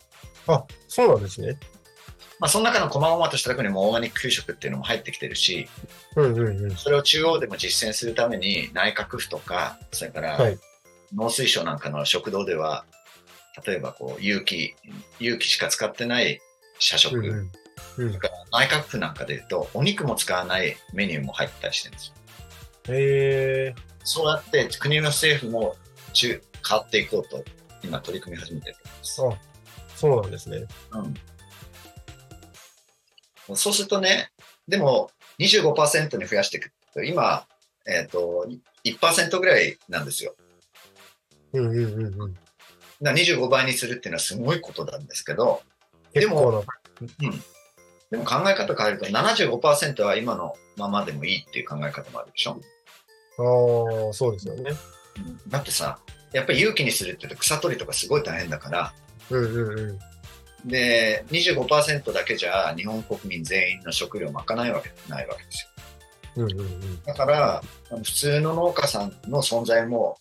[0.46, 0.54] よ。
[0.54, 1.58] あ、そうなんですね。
[2.40, 5.68] まあ、その中の細々とした中にもオーガニック給食っていうのも入ってきてるし、
[6.16, 6.70] うんうんうん。
[6.76, 10.58] それを中央でも実践するために内閣府とか、それからはい
[11.14, 12.84] 農水省なんかの食堂では、
[13.66, 14.74] 例えばこう有機、
[15.18, 16.40] 有機しか使ってない
[16.78, 17.50] 社食、うんうん
[17.98, 18.12] うん。
[18.50, 22.14] 内閣府なんかで言うと、お肉も使わないメニューも入ったりしてるんですよ。
[22.88, 23.74] へえ
[24.04, 25.76] そうやって国の政府も
[26.12, 27.44] 中変わっていこうと、
[27.82, 29.22] 今取り組み始めてるんです。
[29.22, 29.30] あ、
[29.96, 30.64] そうなんですね。
[33.48, 34.30] うん、そうするとね、
[34.68, 37.46] でも25%に増やしていくと、今、
[37.86, 38.46] えっ、と、
[38.84, 40.34] 1%ぐらいなんですよ。
[41.52, 42.34] うんうんうんうん。
[42.34, 42.38] だか
[43.00, 45.62] ら25倍にするっていうのはすごいことなんですけど、
[46.14, 46.62] 結構な。
[48.12, 52.60] でも考え方変えると75%は今のままでもいいっていう考え方もあるでしょ？
[53.38, 54.70] ああ、そうですよね。
[55.48, 55.98] だってさ、
[56.32, 58.92] やっぱり有機にするって言うと草取りとかすごい大変だから、
[59.30, 59.98] うんうんう
[60.66, 60.68] ん。
[60.68, 65.66] で、25%だけじゃ日本国民全員の食料を賄ないわけないわけです
[66.36, 66.44] よ。
[66.44, 67.02] うんうんうん。
[67.04, 70.18] だから、普通の農家さんの存在も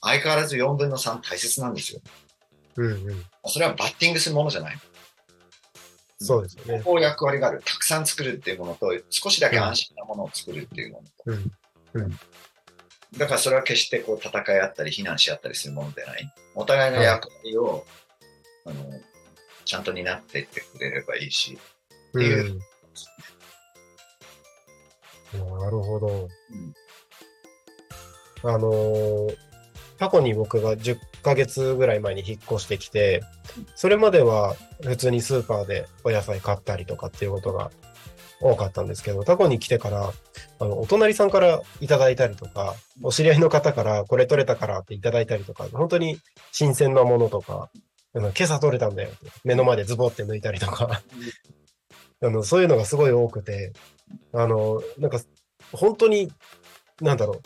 [0.00, 2.00] 相変わらず4分の3大切なんですよ。
[2.76, 3.24] うんうん。
[3.46, 4.78] それはバッティングするものじゃない。
[6.22, 6.82] そうですよね。
[6.82, 7.62] こう役割がある。
[7.64, 11.40] たくさん作るっていうものと、少しだけ安心なものを作るっていうものと。
[11.94, 12.02] うん。
[12.02, 12.10] うん。
[13.18, 16.34] だからそれは決してこう戦い合ったり非難し合ったりするものではない。
[16.54, 17.84] お互いの役割を、
[18.64, 19.00] あの、
[19.64, 21.58] ちゃんと担っていってくれればいいし。
[22.08, 22.60] っていう
[25.34, 25.58] うん。
[25.58, 26.08] なるほど。
[26.08, 26.74] うん
[28.44, 29.36] あのー
[29.98, 33.22] 過去に僕が10 1ヶ月ぐらい前に引っ越してきて、
[33.76, 37.70] それまでは普通にスーパーでお野菜買ったりとかっていうことが
[38.40, 40.12] 多かったんですけど、過去に来てから、
[40.58, 46.18] あの、お隣さんからいただいたりとか、お知り合いの方からこれ取れたからっていただいたりとか、本当に
[46.50, 47.70] 新鮮なものとか、
[48.14, 51.02] 今朝取れたんだよって、目の前でズボって抜いたりとか、
[52.20, 53.72] あの、そういうのがすごい多くて、
[54.32, 55.20] あの、なんか、
[55.72, 56.32] 本当に、
[57.00, 57.40] なんだろう、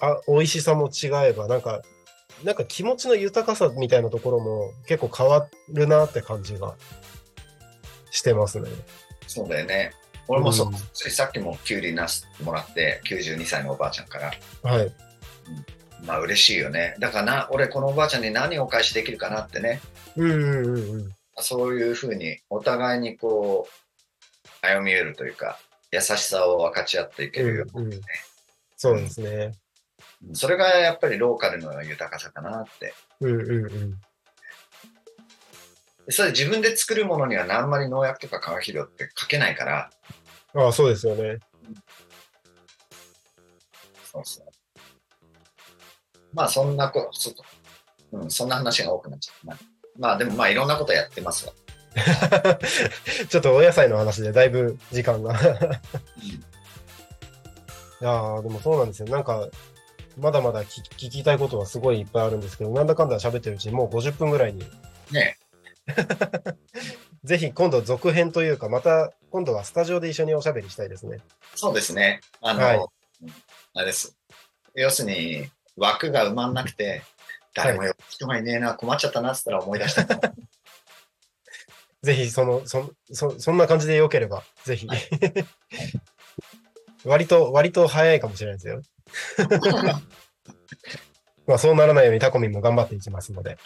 [0.00, 1.82] あ、美味しさも違えば、なんか、
[2.44, 6.74] なんか気持ちの豊かさみたいなところも結構変わるなって感じが
[8.10, 8.68] してますね。
[9.26, 9.92] そうだよね。
[10.28, 10.74] 俺もそう、うん
[11.10, 14.32] さっきもキュウリなすもらって、92歳のおばあちゃんから、
[14.62, 14.92] はい。
[16.04, 16.94] まあ嬉しいよね。
[16.98, 19.80] だからな、俺このおばあちゃんに何をお返しできるかなってね、
[20.16, 21.12] うんうんうんうん。
[21.36, 25.58] そういうふうにお互いにこう、歩み寄るというか、
[25.90, 28.00] 優しさを分かち合っていけるよううんうん
[28.76, 29.54] そうですね。
[30.32, 32.94] それがやっぱりローカルの豊かさかなって。
[33.20, 33.94] うんうんうん。
[36.10, 39.90] それ自分で作るものにはあんまり農薬とか化学肥料ってかけないから、
[40.54, 41.38] ああ、そうですよね。
[44.10, 44.46] そうそう。
[46.32, 47.44] まあそんなこちょっと、
[48.12, 49.58] うん、そんな話が多くなっちゃったな。
[49.98, 51.52] まあでもまあいろんなことやってますわ。
[53.28, 55.34] ちょっとお野菜の話でだいぶ時間が。
[58.00, 59.08] いやーでもそうなんですよ。
[59.08, 59.48] なんか、
[60.18, 64.64] まだまだ聞聞きたいことはすごいいっぱいあるんですけど、なんだかんだ喋ってるうちにもう50分ぐらいに。
[65.10, 65.38] ね
[67.24, 71.18] ぜひ今度続編というか、また今度はスタジオで一緒におしゃべりしたいですね。
[71.54, 72.20] そうですね。
[72.40, 72.86] あの、はいうん
[73.74, 74.16] あれです。
[74.74, 77.02] 要するに枠が埋まんなくて、
[77.54, 80.06] 誰もよ人がいねえな、困っちゃったなって言ったら思い出した。
[82.02, 84.88] ぜひその、そ、そ、そんな感じでよければ、ぜひ。
[87.04, 88.82] 割と、割と早いかもしれないですよ。
[91.46, 93.58] まあそうならないようにタコミンも頑張っていきますので。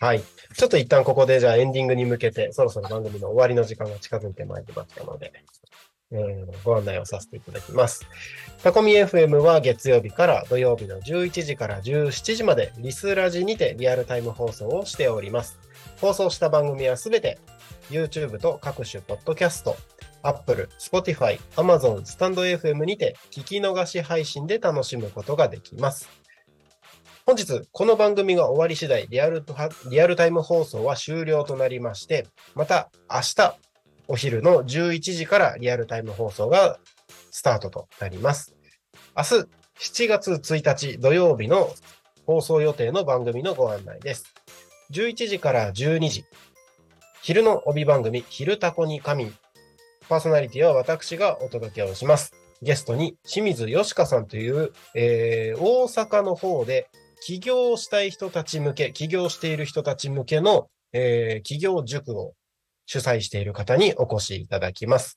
[0.00, 0.22] はい。
[0.56, 5.32] ちょっと一旦ここでじゃあエンディングに向けて、そろそろ番組の終わりの時間が近づいてまいりましたので、
[6.10, 8.06] えーご案内をさせていただきます。
[8.62, 15.58] タコミ FM は月曜日から土曜日の11時から17時までリスラジにてリアルタイム放送をしております。
[16.00, 17.38] 放送した番組はすべて
[17.90, 19.76] YouTube と各種ポッドキャスト、
[20.24, 26.08] Apple、Spotify、Amazon、スタンド FM にて聞き逃し配信で楽しむことができます。
[27.26, 29.44] 本日、この番組が終わり次第、リアル
[29.90, 33.58] リアルタイム放送は終了となりまして、また明日、
[34.08, 36.78] お昼の11時からリアルタイム放送が
[37.30, 38.56] スタートとなります。
[39.16, 41.70] 明日、7月1日土曜日の
[42.26, 44.34] 放送予定の番組のご案内です。
[44.92, 46.24] 11時から12時、
[47.22, 49.32] 昼の帯番組、昼タコに神。
[50.08, 52.32] パーソナリティは私がお届けをします。
[52.62, 56.88] ゲストに清水よしかさんという、えー大阪の方で
[57.22, 62.34] 起業したい人たち向け、起業している人たち向けの、えー起業塾を
[62.86, 65.16] 主催している方にお越しいただきます。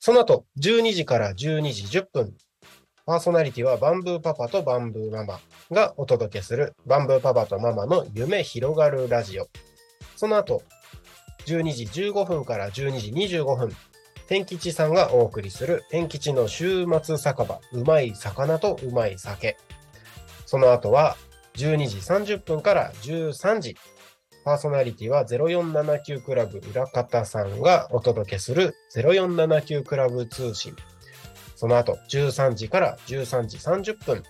[0.00, 2.34] その後、12時から12時10分、
[3.06, 5.40] パーソナリティはバンブーパパとバンブーママ
[5.70, 9.48] がお届けするバンブーパパとママの夢広がるラジオ。
[10.16, 10.62] その後、
[11.46, 13.70] 12時15分から12時25分、
[14.30, 19.56] 天吉さんがお送りする天吉の週末酒場、うまい魚とうまい酒。
[20.46, 21.16] その後は
[21.54, 23.76] 12時30分から13時、
[24.44, 30.76] パーソナリティは0479クラブ裏方さんがお届けする0479クラブ通信。
[31.56, 34.22] その後13時から13時30分、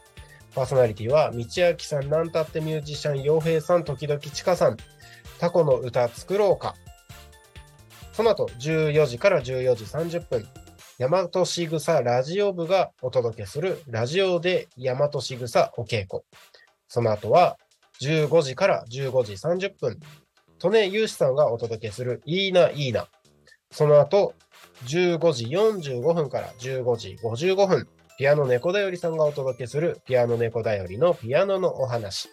[0.55, 1.45] パーソナリティは道明
[1.79, 4.79] さん、なんたってミュージシャン、洋平さん、時々ちかさん、
[5.39, 6.75] タコの歌作ろうか。
[8.21, 10.47] その後、14時から14時30分、
[10.99, 16.23] 大和しぐさラジオ部がお届けするラジオで大和しぐさお稽古。
[16.87, 17.57] その後は、
[18.03, 19.99] 15時から15時30分、
[20.63, 23.09] 利根ゆうしさんがお届けするいいないいな。
[23.71, 24.35] その後、
[24.85, 32.29] 15時45分から15時55分、ピアノ猫だよりさんがお届けするピアノ猫だよりのピアノのお話。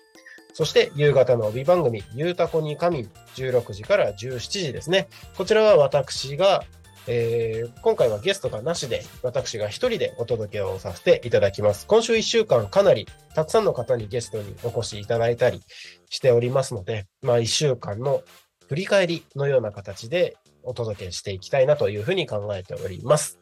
[0.58, 5.08] そして夕方の帯番組、ゆうたこに仮眠、16時から17時ですね。
[5.38, 6.64] こちらは私が、
[7.06, 11.86] えー今回はゲストがなしで、私が一人でお届けをさせていただきます。
[11.86, 15.62] 今週一週間かなりたくさんの方にゲストにお越しいただいたり
[16.10, 18.24] しておりますので、まあ一週間の
[18.68, 23.38] 振り返りのような形でお届けしていきたいなというふうに考えております。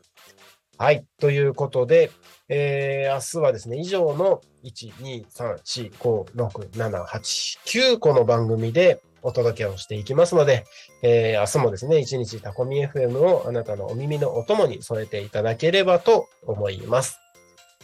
[0.77, 1.05] はい。
[1.21, 2.11] ということで、
[2.47, 10.65] えー明日はですね、以上の1、2、3、4、5、6、7、8、9個の番組でお届けをしていきますので、
[11.01, 17.19] えー明日もですね、1日タコミ FM をあなたのお耳のお供に添えていただければと思います。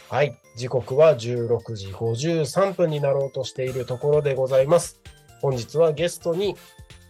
[0.08, 0.36] はい。
[0.56, 5.00] 時刻は16時53分になろうとしているところでございます。
[5.40, 6.54] 本日はゲストに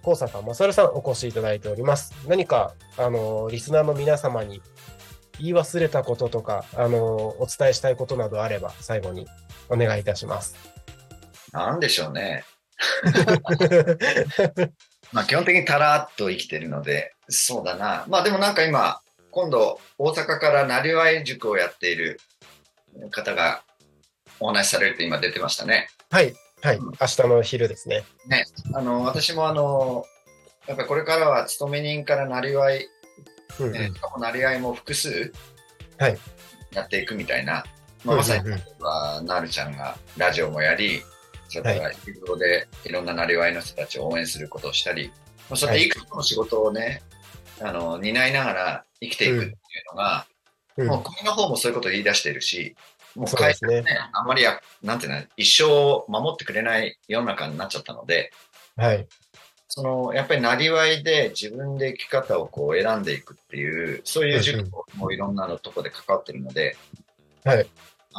[0.02, 2.14] 高坂勝さんお越しいただいております。
[2.26, 4.62] 何か、あの、リスナーの皆様に
[5.38, 9.26] 言い忘れたこととか、あの、お伝えしたいことなどあれば、最後に
[9.68, 10.56] お願いいたします。
[11.52, 12.44] なんでしょうね。
[15.12, 18.04] まあ基本的にたらっと生きてるので、そうだな。
[18.08, 22.20] まあでもなんか今、今度大阪からなりわい塾をやっている
[23.10, 23.62] 方が
[24.40, 25.88] お話しされると今出てましたね。
[26.10, 26.34] はい。
[26.62, 26.76] はい。
[26.76, 28.04] うん明日の昼ですね。
[28.26, 30.04] ね、あの、私もあの、
[30.66, 32.86] やっぱりこれからは勤め人からなりわい、
[33.60, 33.72] うんうん。
[33.72, 35.32] ね、しかもなりわいも複数
[35.98, 36.18] はい。
[36.72, 37.64] やっていくみたいな、
[38.04, 38.54] まあ、まさにう
[39.22, 41.02] んなるちゃんがラジオもやり、
[41.48, 45.12] それから日頃でいろんななりわいの人たちを応援することをしたり、
[45.50, 45.88] まあ、そうやってい。
[45.90, 47.02] くつかの仕事をね、
[47.60, 49.52] あの、担いながら生きていくっていう
[49.90, 50.26] のが、
[50.76, 50.86] うん。
[50.86, 52.74] もう国の方もそういうことを言い出しているし、
[53.14, 58.32] もう会社ね、あんまりや、なんていうの、一生守ってくれない世の中になっちゃったので、
[58.76, 59.06] はい。
[59.74, 66.76] その、やっぱりなりわいで自分で生き方をこう選んでいくっていう、そういう塾もいろんなのとこで関わってるので、
[67.42, 67.56] はい。
[67.56, 67.66] はい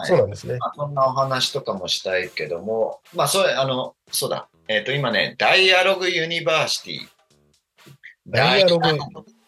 [0.06, 0.58] そうなんですね。
[0.58, 4.48] まあ、そんなお話とかもしたいけども、まあ、それ、あの、そうだ。
[4.68, 7.08] えっ、と、今ね、ダイアログユニバーシティ。
[8.28, 8.88] ダイアログ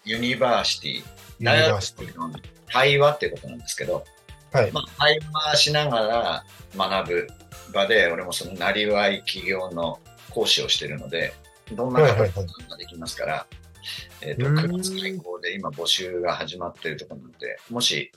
[0.04, 0.92] ユニバーシティ。
[0.92, 1.06] ユニ
[1.40, 2.16] バーシティ。
[2.20, 2.32] の
[2.68, 4.06] 対話っていうことなんですけど、
[4.52, 4.72] はい。
[4.72, 6.46] まあ、対話しながら
[6.78, 7.28] 学ぶ
[7.74, 10.00] 場で、俺もそのなりわい起業の
[10.30, 11.34] 講師をしてるので、
[11.72, 12.34] どんな形
[12.70, 13.48] ができますから、
[14.22, 18.12] えっ、ーん9月開講で今募集が始まっているところなので、もし、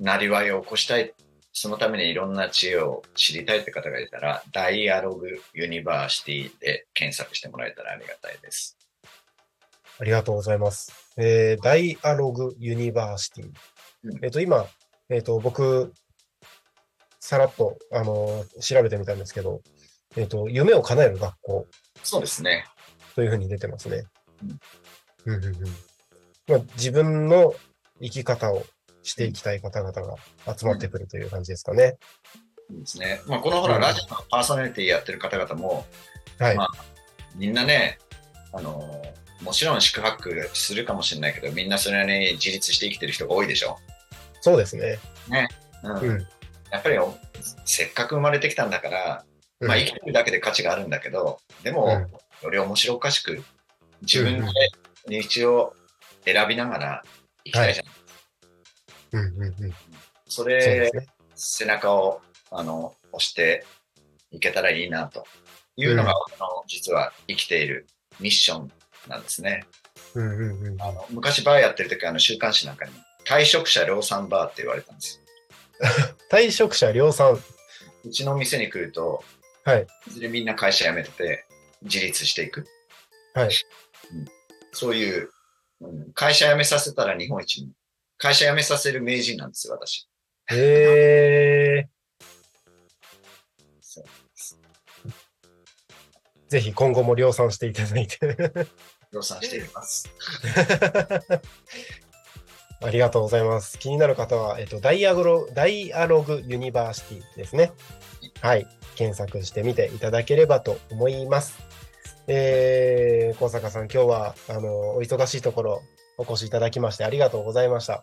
[0.00, 1.14] なりわいを起こしたい、
[1.52, 8.76] そのためにいろんな知恵を知りたいって方がいたら、ダイアログユニバーシティで検索してもらえたらありがたいです。
[9.98, 10.92] ありがとうございます。
[11.16, 13.46] えー、ダイアログユニバーシティ。
[14.04, 14.66] うんえっ、と、今、
[15.08, 15.92] えっ、と、僕、
[17.18, 19.62] さらっと、あのー調べてみたんですけど、
[20.16, 21.66] えっ、と、夢を叶える学校
[22.02, 22.66] そうですね。
[23.16, 24.04] というふうに出てますね。
[25.26, 25.54] うんうんうん
[26.48, 27.54] まあ、自分の
[28.00, 28.64] 生き方を
[29.02, 30.16] していきたい方々が
[30.56, 31.96] 集まってくるという感じですかね。
[32.68, 33.20] そうですね。
[33.26, 35.86] まあ、このほら、うんラジオのパーソナリティやってる方々も、
[36.38, 36.56] はい。
[36.56, 36.68] まあ
[37.34, 37.98] みんなね、
[38.52, 39.02] あの、
[39.42, 43.78] もちろん宿泊するかもしれないけど、みんなそれなりに自立して生きてる人が多いでしょ？
[44.40, 44.98] そうですね。
[45.82, 46.26] うんうん。
[46.70, 47.16] やっぱりお
[47.64, 49.24] せっかく生まれてきたんだから、
[49.60, 52.06] まあ生きてるだけで価値があるんだけど、でも、
[52.42, 53.42] より面白おかしく、
[54.02, 55.74] 自分で道を
[56.24, 57.02] 選びながら
[57.44, 57.86] 生きたいじゃん。
[59.12, 59.74] うんうんうん。
[60.28, 61.06] それす、ね。
[61.34, 62.20] 背中を、
[62.50, 63.64] あの、押して
[64.30, 65.24] いけたらいいな、と
[65.76, 67.86] いうのが、あの、実は生きている
[68.20, 68.72] ミッション
[69.08, 69.64] なんですね。
[70.14, 70.82] うんうんうん。
[70.82, 72.92] あの、昔バーやってる時あの、週刊誌なんかに、
[73.24, 75.22] 退職者量産バーって言われたんですよ。
[76.30, 77.40] 退職者量産。
[78.04, 79.24] うちの店に来ると、
[79.64, 79.86] はい。
[80.08, 81.45] いずれみんな会社辞めてて、
[81.82, 82.66] 自立していく。
[83.34, 83.50] はい。
[84.72, 85.30] そういう、
[85.80, 87.72] うん、会社辞めさせたら日本一に。
[88.18, 90.08] 会社辞めさせる名人なんですよ、私。
[90.48, 91.88] へえ。
[93.80, 94.04] そう
[96.48, 98.18] ぜひ今後も量産していただいて。
[99.12, 100.08] 量産していきます。
[102.82, 103.78] ありがとうございます。
[103.78, 107.72] 気になる方は、えっと、ダイアグロ、ダイアログユニバーシティですね。
[108.40, 108.66] はい。
[108.96, 111.58] 検索してみていただければと思います。
[112.26, 115.82] えー、高坂さん、今日は、あの、お忙しいところ、
[116.18, 118.02] お越しいただきましてありがとうございました。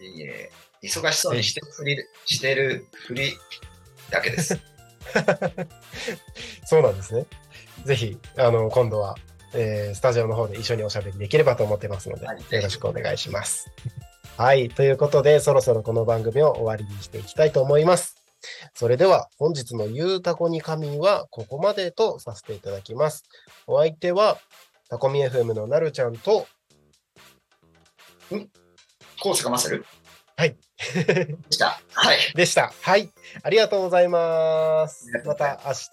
[0.00, 0.50] いえいえ、
[0.82, 3.32] 忙しそうにしてるふり、してるふり
[4.10, 4.58] だけです。
[6.64, 7.26] そうなんですね。
[7.84, 9.16] ぜひ、あの、今度は、
[9.54, 13.70] えースタジオの方で一緒におしゃべりできればと思ってますので、はいよろしくお願いします。
[14.36, 14.68] はい。
[14.68, 18.17] ということで、そろそろこの番組を終わりにしていきたいと思います。
[18.74, 23.24] それでは、本日のゆうたこに神はここまでとさせていただきます。
[23.66, 24.38] お相手は、
[24.88, 26.46] タコミ FM のなるちゃんと、
[29.20, 29.84] コースがませる
[30.36, 30.56] はい。
[30.94, 31.80] でした。
[31.92, 32.18] はい。
[32.36, 32.72] でした。
[32.80, 33.10] はい。
[33.42, 35.88] ありがとうございますまた明日。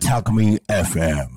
[0.00, 1.28] Talk Me FM.